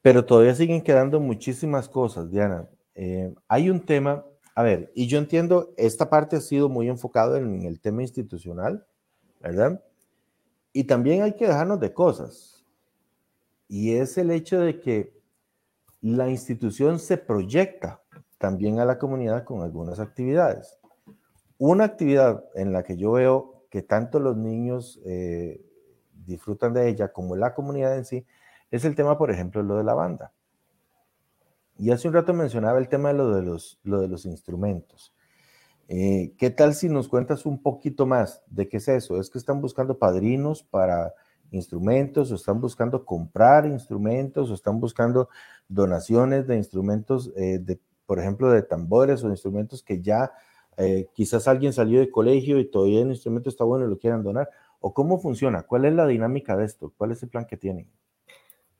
[0.00, 2.68] Pero todavía siguen quedando muchísimas cosas, Diana.
[2.94, 4.24] Eh, hay un tema
[4.58, 8.84] a ver, y yo entiendo, esta parte ha sido muy enfocado en el tema institucional,
[9.40, 9.84] ¿verdad?
[10.72, 12.66] Y también hay que dejarnos de cosas.
[13.68, 15.16] Y es el hecho de que
[16.00, 18.02] la institución se proyecta
[18.36, 20.76] también a la comunidad con algunas actividades.
[21.56, 25.64] Una actividad en la que yo veo que tanto los niños eh,
[26.26, 28.26] disfrutan de ella como la comunidad en sí,
[28.72, 30.32] es el tema, por ejemplo, lo de la banda.
[31.78, 35.14] Y hace un rato mencionaba el tema de lo de los, lo de los instrumentos.
[35.86, 39.20] Eh, ¿Qué tal si nos cuentas un poquito más de qué es eso?
[39.20, 41.14] ¿Es que están buscando padrinos para
[41.50, 45.28] instrumentos o están buscando comprar instrumentos o están buscando
[45.68, 50.32] donaciones de instrumentos, eh, de, por ejemplo, de tambores o instrumentos que ya
[50.76, 54.24] eh, quizás alguien salió de colegio y todavía el instrumento está bueno y lo quieran
[54.24, 54.50] donar?
[54.80, 55.62] ¿O cómo funciona?
[55.62, 56.92] ¿Cuál es la dinámica de esto?
[56.98, 57.88] ¿Cuál es el plan que tienen?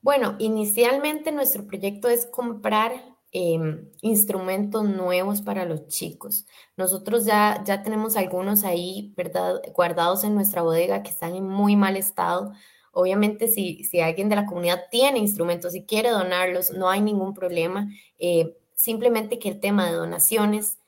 [0.09, 2.93] Bueno, inicialmente nuestro proyecto es comprar
[3.31, 6.47] em, instrumentos nuevos para los chicos.
[6.79, 9.61] Nosotros ya, ya tenemos algunos ahí, ¿verdad?
[9.75, 12.55] Guardados en nuestra bodega que están en muy mal estado.
[12.91, 17.35] Obviamente, si, si alguien de la comunidad tiene instrumentos y quiere donarlos, no hay ningún
[17.35, 17.91] problema.
[18.19, 20.79] Eh, simplemente que el tema de donaciones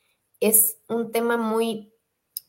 [0.41, 1.93] es un tema muy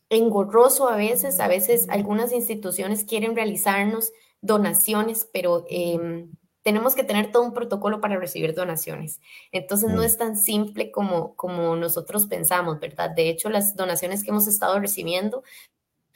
[0.09, 1.41] engorroso a veces.
[1.41, 6.31] A veces algunas instituciones quieren realizarnos donaciones, pero em,
[6.63, 9.19] tenemos que tener todo un protocolo para recibir donaciones.
[9.51, 10.05] Entonces no mm.
[10.05, 13.09] es tan simple como, como nosotros pensamos, ¿verdad?
[13.09, 15.43] De hecho, las donaciones que hemos estado recibiendo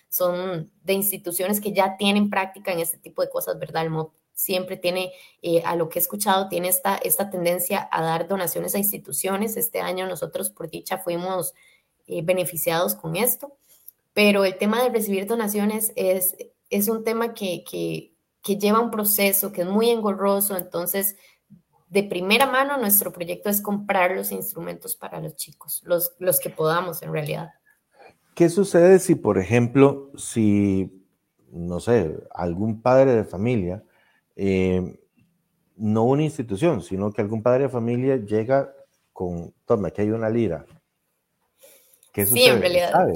[0.09, 3.83] son de instituciones que ya tienen práctica en este tipo de cosas, ¿verdad?
[3.83, 8.01] El MOP siempre tiene, eh, a lo que he escuchado, tiene esta, esta tendencia a
[8.01, 9.57] dar donaciones a instituciones.
[9.57, 11.53] Este año nosotros, por dicha, fuimos
[12.07, 13.57] eh, beneficiados con esto,
[14.13, 16.35] pero el tema de recibir donaciones es,
[16.69, 18.14] es un tema que, que
[18.45, 21.15] que lleva un proceso que es muy engorroso, entonces
[21.89, 26.51] de primera mano nuestro proyecto es comprar los instrumentos para los chicos, los, los que
[26.51, 27.49] podamos en realidad.
[28.35, 31.03] ¿Qué sucede si, por ejemplo, si,
[31.49, 33.83] no sé, algún padre de familia,
[34.35, 34.95] eh,
[35.75, 38.71] no una institución, sino que algún padre de familia llega
[39.11, 40.67] con, toma, aquí hay una lira.
[42.13, 42.43] ¿Qué sucede?
[42.43, 43.07] Sí, en realidad.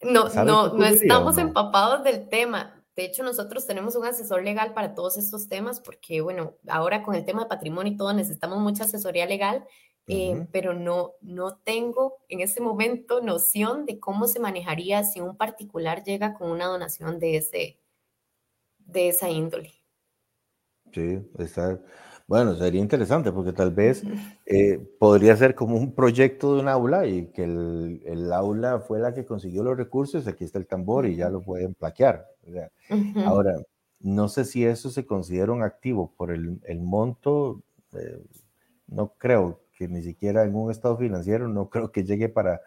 [0.00, 2.77] No, no, no estamos empapados del tema.
[2.98, 7.14] De hecho, nosotros tenemos un asesor legal para todos estos temas porque, bueno, ahora con
[7.14, 9.64] el tema de patrimonio y todo necesitamos mucha asesoría legal,
[10.08, 15.36] eh, pero no, no tengo en este momento noción de cómo se manejaría si un
[15.36, 17.78] particular llega con una donación de, ese,
[18.78, 19.74] de esa índole.
[20.92, 21.80] Sí, está,
[22.28, 24.02] bueno, sería interesante porque tal vez
[24.44, 29.00] eh, podría ser como un proyecto de un aula y que el, el, aula fue
[29.00, 32.26] la que consiguió los recursos, aquí está el tambor y ya lo pueden plaquear.
[33.24, 33.56] Ahora,
[34.00, 37.62] no sé si eso se considera un activo por el, el monto,
[37.94, 38.22] eh,
[38.88, 42.60] no creo que ni siquiera en un estado financiero, no creo que llegue para,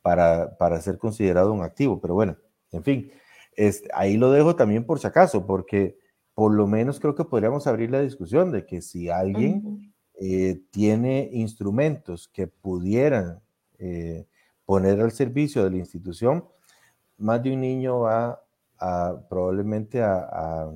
[0.00, 2.38] para, para ser considerado un activo, pero bueno,
[2.70, 3.12] en fin,
[3.56, 5.98] este, ahí lo dejo también por si acaso, porque
[6.34, 11.28] por lo menos creo que podríamos abrir la discusión de que si alguien eh, tiene
[11.32, 13.40] instrumentos que pudieran
[13.78, 14.26] eh,
[14.64, 16.44] poner al servicio de la institución,
[17.18, 18.42] más de un niño va
[18.78, 20.68] a, probablemente a,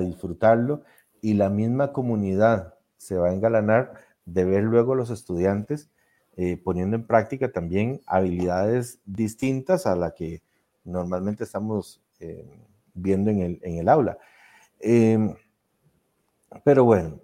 [0.00, 0.82] disfrutarlo
[1.20, 3.92] y la misma comunidad se va a engalanar
[4.24, 5.90] de ver luego a los estudiantes
[6.36, 10.42] eh, poniendo en práctica también habilidades distintas a la que
[10.84, 12.00] normalmente estamos
[12.94, 14.18] viendo en el, en el aula.
[14.80, 15.34] Em,
[16.64, 17.20] pero bueno,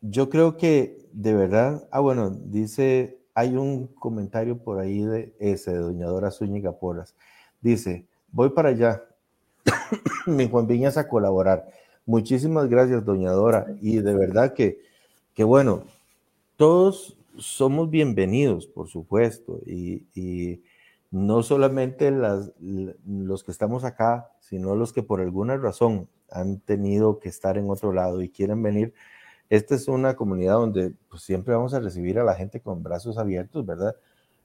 [0.00, 5.72] yo creo que de verdad, ah, bueno, dice, hay un comentario por ahí de ese,
[5.72, 7.14] de Doña Dora Zúñiga Porras.
[7.60, 9.04] Dice, voy para allá,
[10.26, 11.70] mi Juan Viñas a colaborar.
[12.06, 13.66] Muchísimas gracias, Doña Dora.
[13.80, 14.80] Y de verdad que,
[15.34, 15.84] que bueno,
[16.56, 20.62] todos somos bienvenidos, por supuesto, y, y
[21.10, 27.28] no solamente los que estamos acá, sino los que por alguna razón han tenido que
[27.28, 28.94] estar en otro lado y quieren venir.
[29.48, 33.18] Esta es una comunidad donde pues, siempre vamos a recibir a la gente con brazos
[33.18, 33.96] abiertos, ¿verdad?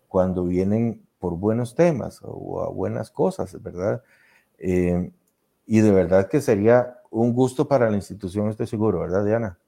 [0.08, 4.02] Cuando vienen por buenos temas o a buenas cosas, ¿verdad?
[4.58, 5.12] Eh,
[5.68, 9.60] y de verdad que sería un gusto para la institución, estoy seguro, ¿verdad, Diana?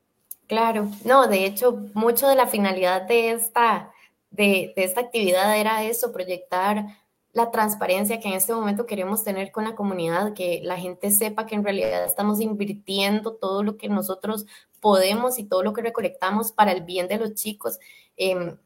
[0.48, 3.92] Claro, no, de hecho, mucho de la finalidad de esta,
[4.38, 6.86] de, esta actividad era eso, proyectar
[7.34, 11.46] la transparencia que en este momento queremos tener con la comunidad, que la gente sepa
[11.46, 14.46] que en realidad estamos invirtiendo todo lo que nosotros
[14.80, 17.80] podemos y todo lo que recolectamos para el bien de los chicos.
[18.16, 18.58] Em,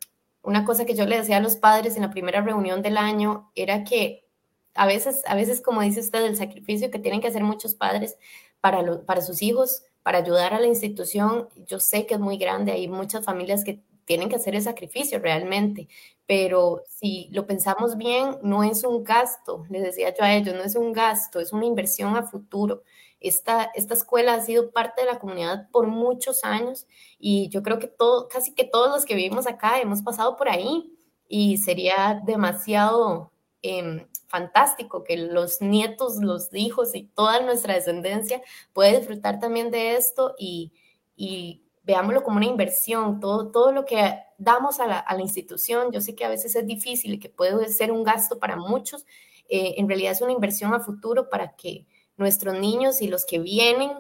[0.44, 3.52] una cosa que yo le decía a los padres en la primera reunión del año
[3.56, 4.26] era que
[4.74, 8.18] a veces, a veces como dice usted, el sacrificio que tienen que hacer muchos padres
[8.62, 12.72] para, para sus hijos, para ayudar a la institución, yo sé que es muy grande,
[12.72, 15.88] hay muchas familias que tienen que hacer el sacrificio realmente,
[16.26, 20.64] pero si lo pensamos bien, no es un gasto, les decía yo a ellos, no
[20.64, 22.84] es un gasto, es una inversión a futuro.
[23.20, 26.88] Esta, esta escuela ha sido parte de la comunidad por muchos años
[27.20, 30.50] y yo creo que todo, casi que todos los que vivimos acá hemos pasado por
[30.50, 30.98] ahí
[31.28, 33.32] y sería demasiado
[33.62, 38.42] em, fantástico que los nietos, los hijos y toda nuestra descendencia
[38.74, 40.74] pueda disfrutar también de esto y,
[41.16, 46.16] y veámoslo como una inversión, todo, todo lo que damos a la, institución, yo sé
[46.16, 49.06] que a veces es difícil y que puede ser un gasto para muchos,
[49.50, 51.86] eh, en realidad es una inversión a futuro para que
[52.18, 53.92] nuestros niños y los que vienen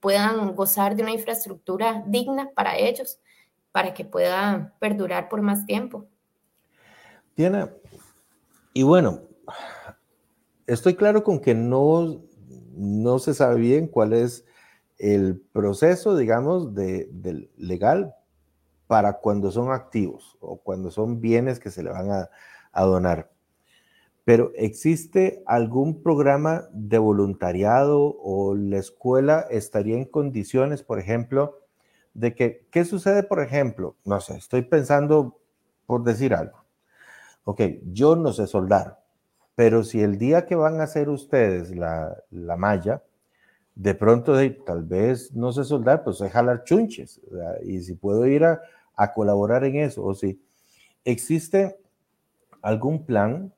[0.00, 3.18] puedan gozar de una infraestructura digna para ellos,
[3.72, 6.06] para que pueda perdurar por más tiempo.
[7.36, 7.70] Diana,
[8.72, 9.22] y bueno,
[10.66, 12.22] estoy claro con que no,
[12.74, 14.44] no se sabe bien cuál es
[14.98, 17.10] el proceso, digamos, de,
[17.56, 18.14] legal
[18.86, 22.30] para cuando son activos o cuando son bienes que se le van a,
[22.82, 23.30] donar.
[24.24, 31.60] Pero ¿existe algún programa de voluntariado o la escuela estaría en condiciones, por ejemplo,
[32.12, 33.96] de que, ¿qué sucede, por ejemplo?
[34.04, 35.38] No sé, estoy pensando
[35.86, 36.64] por decir algo.
[37.44, 39.00] Ok, yo no sé soldar,
[39.54, 43.02] pero si el día que van a hacer ustedes la malla,
[43.76, 47.20] de pronto tal vez no sé soldar, pues sé jalar chunches.
[47.62, 48.60] Y si puedo ir a,
[49.14, 50.42] colaborar en eso, o si
[51.04, 51.78] existe
[52.62, 53.52] algún plan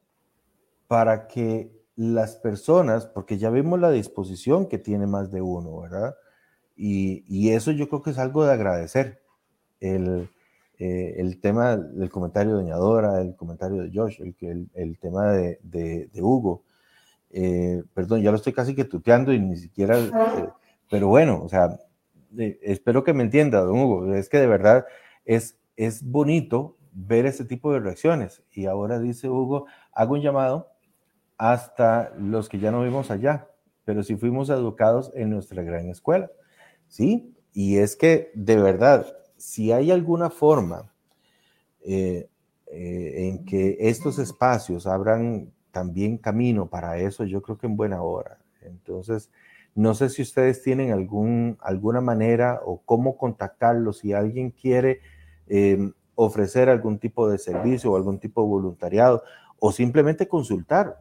[0.89, 6.17] para que las personas, porque ya vimos la disposición que tiene más de uno, ¿verdad?
[6.77, 9.23] Y, eso yo creo que es algo de agradecer.
[9.81, 10.29] El,
[10.81, 16.23] eh, tema del comentario de Doñadora, el comentario de Josh, el, el, tema de, de,
[16.23, 16.65] Hugo.
[17.31, 20.49] Eh, perdón, ya lo estoy casi que tuteando y ni siquiera, eh,
[20.91, 21.79] pero bueno, o sea,
[22.63, 24.87] espero que me entienda, don Hugo, es que de verdad
[25.25, 28.43] es, es bonito ver ese tipo de reacciones.
[28.53, 30.69] Y ahora dice Hugo, hago un llamado
[31.37, 33.49] hasta los que ya no vivimos allá,
[33.85, 36.31] pero sí fuimos educados en nuestra gran escuela.
[36.89, 37.35] ¿Sí?
[37.53, 39.07] Y es que, de verdad,
[39.37, 40.93] si hay alguna forma
[41.85, 42.29] eh,
[42.67, 48.03] eh, en que estos espacios abran también camino para eso, yo creo que en buena
[48.03, 48.39] hora.
[48.63, 49.31] Entonces,
[49.77, 54.99] no sé si ustedes tienen algún, alguna manera o cómo contactarlos, si alguien quiere
[55.47, 59.23] em, ofrecer algún tipo de servicio o algún tipo de voluntariado
[59.61, 60.97] o simplemente consultar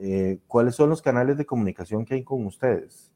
[0.00, 3.12] eh, cuáles son los canales de comunicación que hay con ustedes.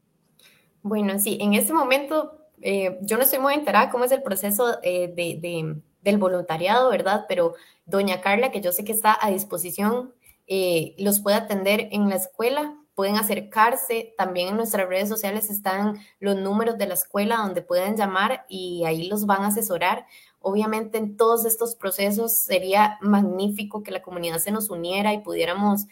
[0.81, 4.77] Bueno, sí, en este momento eh, yo no estoy muy enterada cómo es el proceso
[4.81, 7.25] eh, de, del voluntariado, ¿verdad?
[7.27, 10.13] Pero doña Carla, que yo sé que está a disposición,
[10.47, 16.37] los puede atender en la escuela, pueden acercarse, también en nuestras redes sociales están los
[16.37, 20.07] números de la escuela donde pueden llamar y ahí los van a asesorar.
[20.39, 25.87] Obviamente en todos estos procesos sería magnífico que la comunidad se nos uniera y pudiéramos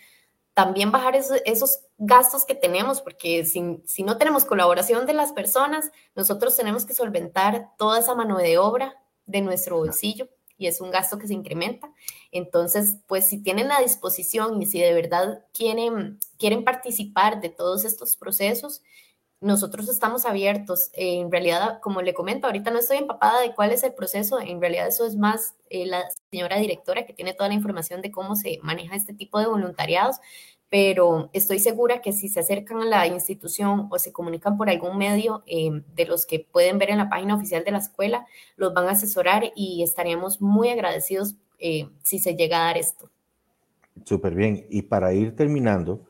[0.54, 5.90] también bajar esos, gastos que tenemos, porque si, si, no tenemos colaboración de las personas,
[6.16, 10.28] nosotros tenemos que solventar toda esa mano de obra de nuestro bolsillo
[10.58, 11.92] y es un gasto que se incrementa.
[12.32, 17.86] Entonces, pues si tienen la disposición y si de verdad quieren, quieren participar de todos
[17.86, 18.82] estos procesos,
[19.44, 20.90] nosotros estamos abiertos.
[20.94, 24.40] en realidad, como le comento, ahorita no estoy empapada de cuál es el proceso.
[24.40, 28.12] En realidad, eso es más eh, la señora directora que tiene toda la información de
[28.12, 30.18] cómo se maneja este tipo de voluntariados.
[30.74, 34.98] Pero estoy segura que si se acercan a la institución o se comunican por algún
[34.98, 38.74] medio eh, de los que pueden ver en la página oficial de la escuela, los
[38.74, 43.12] van a asesorar y estaríamos muy agradecidos eh, si se llega a dar esto.
[44.04, 44.66] Súper bien.
[44.68, 46.08] Y para ir terminando,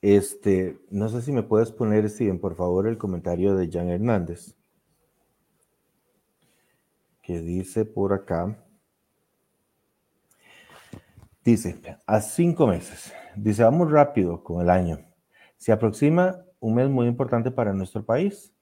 [0.00, 2.08] este, no sé si me puedes poner,
[2.40, 4.54] por favor, el comentario de Jan Hernández,
[7.20, 8.64] que dice por acá,
[11.42, 14.98] dice, a cinco meses, dice, vamos rápido con el año.
[15.56, 18.52] Se aproxima un mes muy importante para nuestro país.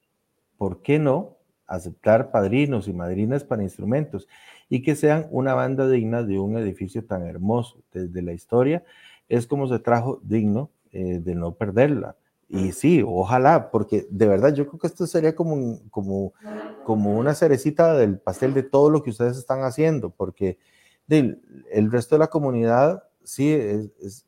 [0.57, 4.29] ¿Por qué no aceptar padrinos y madrinas para instrumentos
[4.69, 7.83] y que sean una banda digna de un edificio tan hermoso?
[7.93, 8.85] Desde la historia
[9.29, 12.17] es como se trajo digno eh, de no perderla.
[12.49, 16.35] Y sí, ojalá, porque de verdad yo creo que esto sería como, como,
[16.85, 20.59] como una cerecita del pastel de todo lo que ustedes están haciendo, porque
[21.09, 24.27] el resto de la comunidad sí es,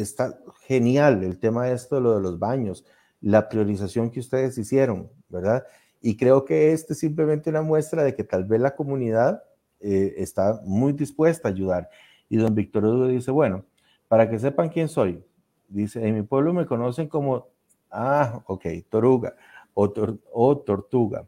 [0.00, 2.84] está genial el tema esto, lo de los baños,
[3.20, 5.64] la priorización que ustedes hicieron, ¿verdad?
[6.00, 9.42] Y creo que este es simplemente una muestra de que tal vez la comunidad
[9.80, 11.88] eh, está muy dispuesta a ayudar.
[12.28, 13.64] Y don Víctor Hugo dice, bueno,
[14.06, 15.24] para que sepan quién soy,
[15.68, 17.48] Dice, en mi pueblo me conocen como,
[17.90, 19.36] ah, ok, toruga
[19.74, 21.26] o, tortuga.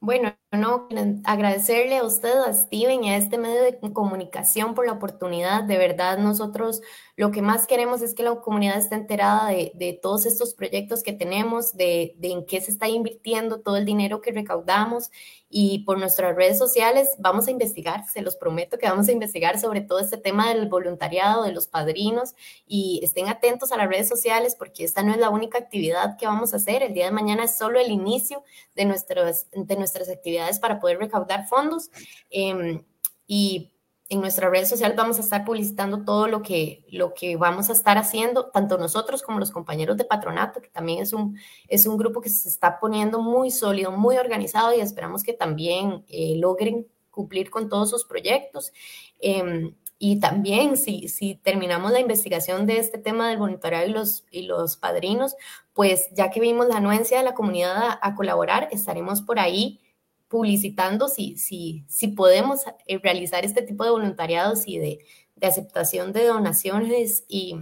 [0.00, 0.88] Bueno, no,
[1.24, 5.64] agradecerle a usted, a Steven y a este medio de comunicación por la oportunidad.
[5.64, 6.82] De verdad, nosotros
[7.16, 11.12] lo que más queremos es que la comunidad esté enterada de, todos estos proyectos que
[11.12, 15.10] tenemos, de, de, en qué se está invirtiendo todo el dinero que recaudamos
[15.56, 19.60] y por nuestras redes sociales vamos a investigar, se los prometo que vamos a investigar
[19.60, 22.34] sobre todo este tema del voluntariado, de los padrinos
[22.66, 26.26] y estén atentos a las redes sociales porque esta no es la única actividad que
[26.26, 26.82] vamos a hacer.
[26.82, 28.42] El día de mañana es solo el inicio
[28.74, 31.90] de, nuestros, de nuestras actividades para poder recaudar fondos.
[32.30, 32.82] Eh,
[33.26, 33.74] y
[34.08, 37.72] en nuestras redes sociales vamos a estar publicitando todo lo que, lo que vamos a
[37.72, 41.38] estar haciendo, tanto nosotros como los compañeros de patronato, que también es un,
[41.68, 46.04] es un grupo que se está poniendo muy sólido, muy organizado y esperamos que también
[46.08, 48.72] eh, logren cumplir con todos sus proyectos.
[49.20, 54.24] Em, y también si, si terminamos la investigación de este tema del voluntariado y los,
[54.30, 55.34] y los padrinos,
[55.72, 59.80] pues ya que vimos la anuencia de la comunidad a colaborar, estaremos por ahí
[60.28, 64.98] publicitando si, si, si podemos eh, realizar este tipo de voluntariados y de,
[65.36, 67.56] de aceptación de donaciones y,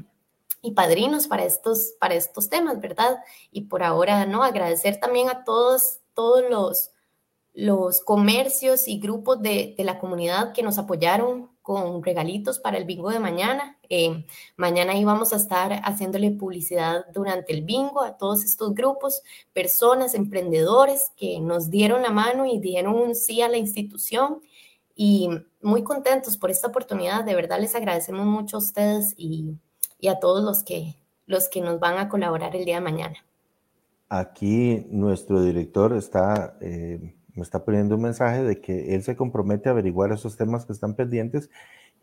[0.62, 3.18] y, padrinos para estos, para estos temas, ¿verdad?
[3.50, 4.42] Y por ahora, ¿no?
[4.42, 6.90] Agradecer también a todos, todos los,
[7.52, 12.84] los comercios y grupos de, de la comunidad que nos apoyaron con regalitos para el
[12.84, 13.78] bingo de mañana.
[13.88, 20.14] Eh, mañana íbamos a estar haciéndole publicidad durante el bingo a todos estos grupos, personas,
[20.14, 24.40] emprendedores que nos dieron la mano y dieron un sí a la institución.
[24.94, 25.30] Y
[25.62, 27.24] muy contentos por esta oportunidad.
[27.24, 29.54] De verdad les agradecemos mucho a ustedes y,
[29.98, 30.96] y a todos los que,
[31.26, 33.24] los que nos van a colaborar el día de mañana.
[34.08, 36.58] Aquí nuestro director está...
[36.60, 40.66] Eh me está poniendo un mensaje de que él se compromete a averiguar esos temas
[40.66, 41.50] que están pendientes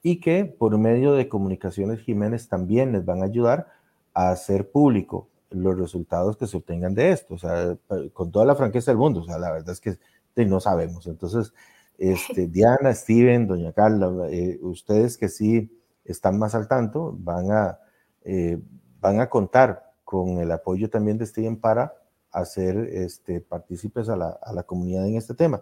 [0.02, 3.68] y que por medio de Comunicaciones Jiménez también les van a ayudar
[4.14, 7.76] a hacer público los resultados que se obtengan de esto, o sea,
[8.14, 9.98] con toda la franqueza del mundo, o sea, la verdad es que
[10.46, 11.08] no sabemos.
[11.08, 11.54] Entonces,
[11.98, 15.72] este, Diana, Steven, Doña Carla, eh, ustedes que sí
[16.06, 17.80] están más al tanto, van a,
[18.24, 18.60] eh,
[19.00, 21.94] van a contar con el apoyo también de Steven para
[22.32, 25.62] hacer este, partícipes a la, a la comunidad en este tema.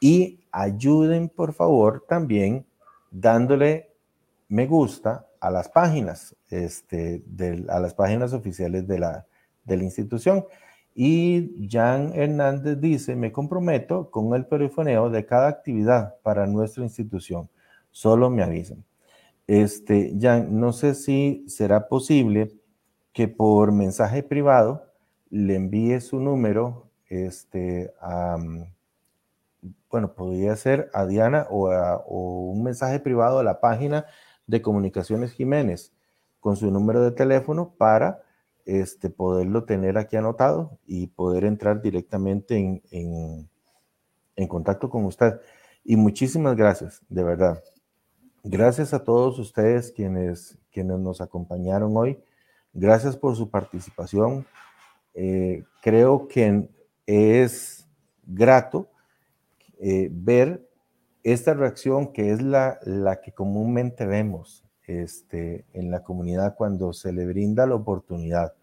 [0.00, 2.66] Y ayuden, por favor, también
[3.10, 3.90] dándole
[4.50, 7.24] me gusta a las páginas, este,
[7.68, 9.26] a las páginas oficiales de la,
[9.64, 10.44] de la institución.
[10.94, 17.48] Y Jan Hernández dice, me comprometo con el perifoneo de cada actividad para nuestra institución.
[17.92, 18.84] Solo me avisan.
[19.46, 22.52] Este, Jan, no sé si será posible
[23.12, 24.89] que por mensaje privado
[25.30, 28.36] le envíe su número, este, a,
[29.90, 34.06] bueno, podría ser a Diana o, un mensaje privado a la página
[34.46, 35.92] de Comunicaciones Jiménez
[36.40, 38.22] con su número de teléfono para
[38.66, 43.48] este, poderlo tener aquí anotado y poder entrar directamente en, en,
[44.36, 45.40] en contacto con usted.
[45.84, 47.62] Y muchísimas gracias, de verdad.
[48.42, 52.18] Gracias a todos ustedes quienes, quienes nos acompañaron hoy.
[52.72, 54.46] Gracias por su participación.
[55.14, 56.68] Eh, creo que
[57.06, 57.86] es
[58.24, 58.88] grato
[59.78, 60.68] eh, ver
[61.22, 67.12] esta reacción que es la, la que comúnmente vemos este, en la comunidad cuando se
[67.12, 68.54] le brinda la oportunidad.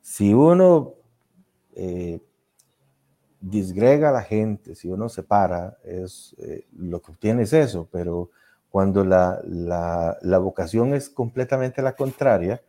[0.00, 0.94] Si uno
[1.74, 2.20] eh,
[3.40, 6.36] disgrega a la gente, si uno se para, es,
[6.76, 8.30] lo que obtiene es eso, pero
[8.70, 12.60] cuando la, la, la vocación es completamente la contraria,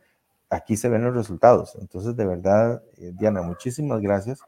[0.50, 1.76] aquí se ven los resultados.
[1.80, 4.40] Entonces, de verdad, eh, Diana, muchísimas gracias.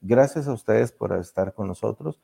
[0.00, 2.20] Gracias a ustedes por estar con nosotros.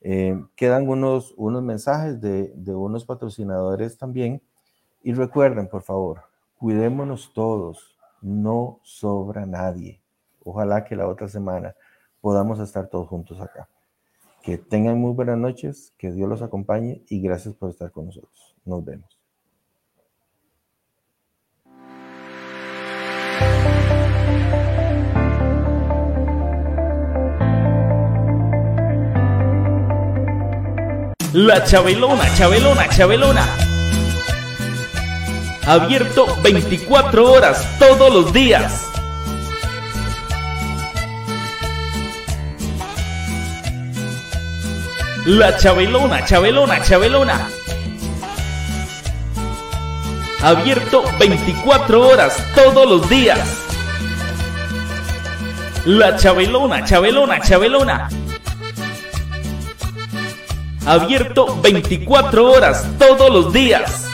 [0.00, 4.40] Eh, quedan unos, unos mensajes de, de unos patrocinadores también.
[5.02, 6.22] Y recuerden, por favor,
[6.58, 10.00] cuidémonos todos, no sobra nadie.
[10.44, 11.74] Ojalá que la otra semana
[12.20, 13.68] podamos estar todos juntos acá.
[14.42, 18.56] Que tengan muy buenas noches, que Dios los acompañe y gracias por estar con nosotros.
[18.64, 19.17] Nos vemos.
[31.40, 33.46] La Chabelona, Chabelona, Chabelona.
[35.68, 38.88] Abierto 24 horas todos los días.
[45.26, 47.48] La Chabelona, Chabelona, Chabelona.
[50.42, 53.38] Abierto 24 horas todos los días.
[55.84, 58.08] La Chabelona, Chabelona, Chabelona
[60.88, 64.06] abierto 24 horas todos los días.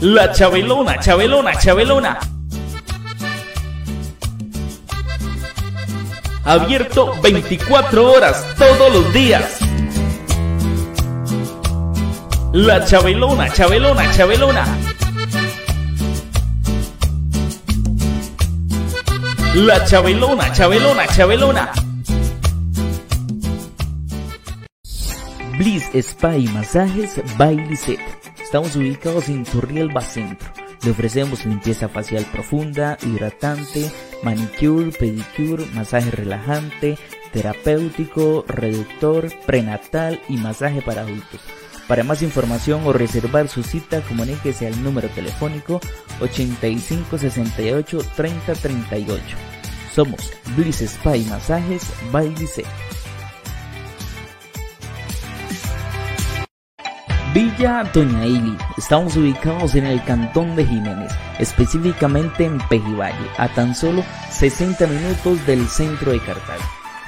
[0.00, 2.18] La Chabelona, Chabelona, Chabelona.
[6.44, 9.58] abierto 24 horas todos los días.
[12.52, 14.66] La Chabelona, Chabelona, Chabelona.
[19.54, 21.91] La Chabelona, Chabelona, Chabelona.
[25.62, 27.56] Bliss Spa y Masajes by
[28.42, 30.50] Estamos ubicados en Torriel Centro.
[30.82, 33.88] Le ofrecemos limpieza facial profunda, hidratante,
[34.24, 36.98] manicure, pedicure, masaje relajante,
[37.32, 41.40] terapéutico, reductor, prenatal y masaje para adultos.
[41.86, 45.80] Para más información o reservar su cita, comuníquese al número telefónico
[46.20, 49.22] 8568 3038.
[49.94, 52.34] Somos Bliss Spa y Masajes by
[57.32, 58.58] Villa Doña Ili.
[58.76, 65.46] Estamos ubicados en el cantón de Jiménez, específicamente en Pejivalle, a tan solo 60 minutos
[65.46, 66.62] del centro de Cartago.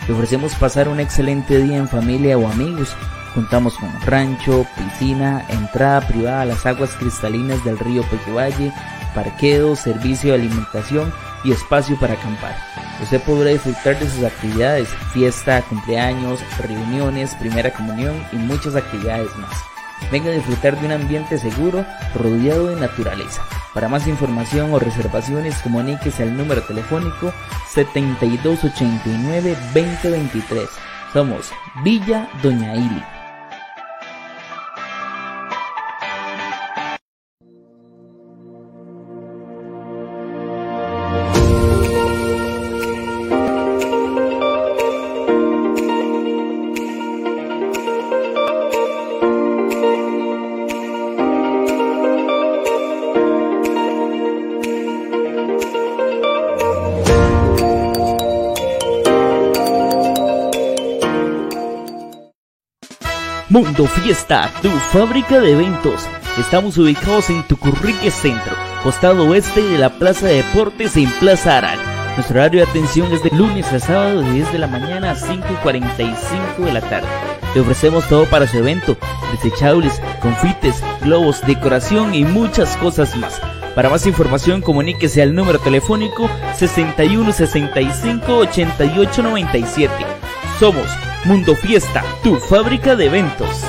[0.08, 2.96] Le ofrecemos pasar un excelente día en familia o amigos.
[3.34, 8.72] Contamos con rancho, piscina, entrada privada a las aguas cristalinas del río Pejivalle,
[9.14, 11.12] parqueo, servicio de alimentación
[11.44, 12.56] y espacio para acampar.
[13.02, 19.73] Usted podrá disfrutar de sus actividades, fiesta, cumpleaños, reuniones, primera comunión y muchas actividades más.
[20.10, 21.84] Venga a disfrutar de un ambiente seguro
[22.14, 23.42] rodeado de naturaleza.
[23.72, 27.32] Para más información o reservaciones, comuníquese al número telefónico
[27.74, 30.68] 7289-2023.
[31.12, 31.50] Somos
[31.82, 33.23] Villa Doña Ili.
[63.82, 66.06] Fiesta, tu fábrica de eventos.
[66.38, 68.54] Estamos ubicados en Tucurrique Centro,
[68.84, 71.78] costado oeste de la Plaza de Deportes en Plaza Aral.
[72.14, 75.16] Nuestro horario de atención es de lunes a sábado de 10 de la mañana a
[75.16, 77.08] 5 y 45 de la tarde.
[77.52, 78.96] Le ofrecemos todo para su evento,
[79.32, 83.40] desechables, confites, globos, decoración y muchas cosas más.
[83.74, 89.92] Para más información comuníquese al número telefónico 61 65 88 97.
[90.60, 90.86] Somos
[91.24, 93.64] Mundo Fiesta, tu fábrica de eventos.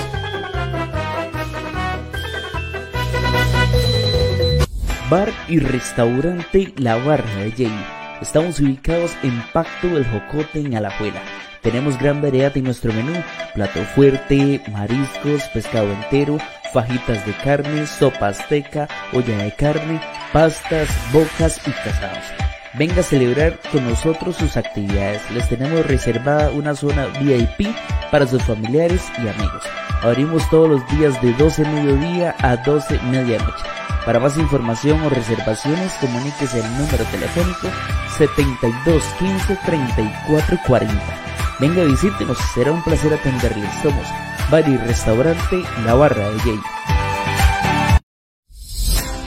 [5.10, 7.86] Bar y restaurante La Barra de Jay.
[8.22, 11.22] Estamos ubicados en Pacto del Jocote en Alajuela.
[11.62, 13.14] Tenemos gran variedad en nuestro menú,
[13.54, 16.38] plato fuerte, mariscos, pescado entero,
[16.74, 20.02] fajitas de carne, sopa azteca, olla de carne,
[20.34, 22.45] pastas, bocas y casados.
[22.78, 25.22] Venga a celebrar con nosotros sus actividades.
[25.32, 27.74] Les tenemos reservada una zona VIP
[28.12, 29.64] para sus familiares y amigos.
[30.02, 33.64] Abrimos todos los días de 12 mediodía a 12 medianoche.
[34.06, 37.70] Para más información o reservaciones, comuníquese al número telefónico
[38.18, 40.94] 7215 3440.
[41.62, 43.72] Venga, visítenos, será un placer atenderles.
[43.82, 44.06] Somos
[44.52, 46.60] Bari Restaurante La Barra de Jay.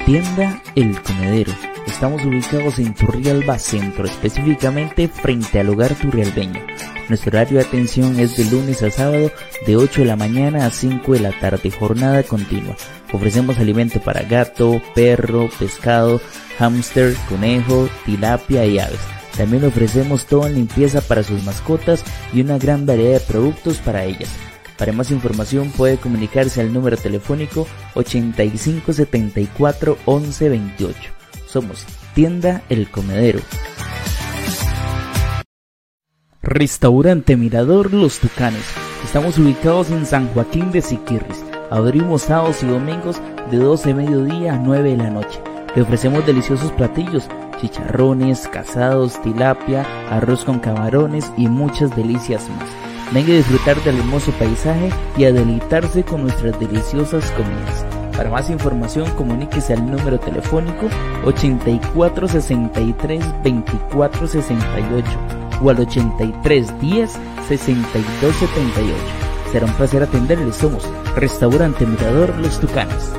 [0.05, 6.61] Tienda El Comedero Estamos ubicados en Turrialba Centro, específicamente frente al hogar turrialbeño.
[7.09, 9.33] Nuestro horario de atención es de lunes a sábado
[9.67, 12.77] de 8 de la mañana a 5 de la tarde, jornada continua.
[13.11, 16.21] Ofrecemos alimento para gato, perro, pescado,
[16.59, 19.01] hámster, conejo, tilapia y aves.
[19.37, 22.05] También ofrecemos toda limpieza para sus mascotas
[22.35, 24.29] y una gran variedad de productos para ellas.
[24.77, 31.18] Para más información puede comunicarse al número telefónico 8574 1128.
[31.49, 33.41] Somos Tienda El Comedero.
[36.43, 38.65] Restaurante Mirador Los Tucanes.
[39.05, 41.43] Estamos ubicados en San Joaquín de Siquirris.
[41.71, 43.21] Abrimos sábados y domingos
[43.51, 45.41] de 12 de mediodía a 9 de la noche.
[45.75, 47.29] Le ofrecemos deliciosos platillos,
[47.61, 52.69] chicharrones, casados, tilapia, arroz con camarones y muchas delicias más.
[53.13, 57.98] Venga a disfrutar del hermoso paisaje y a deleitarse con nuestras deliciosas comidas.
[58.19, 60.89] Para más información comuníquese al número telefónico
[61.25, 65.09] 8463 2468
[65.63, 67.13] o al 8310
[67.47, 68.93] 6278.
[69.53, 70.57] Será un placer atenderles.
[70.57, 70.83] Somos
[71.15, 73.13] Restaurante Mirador Los Tucanes.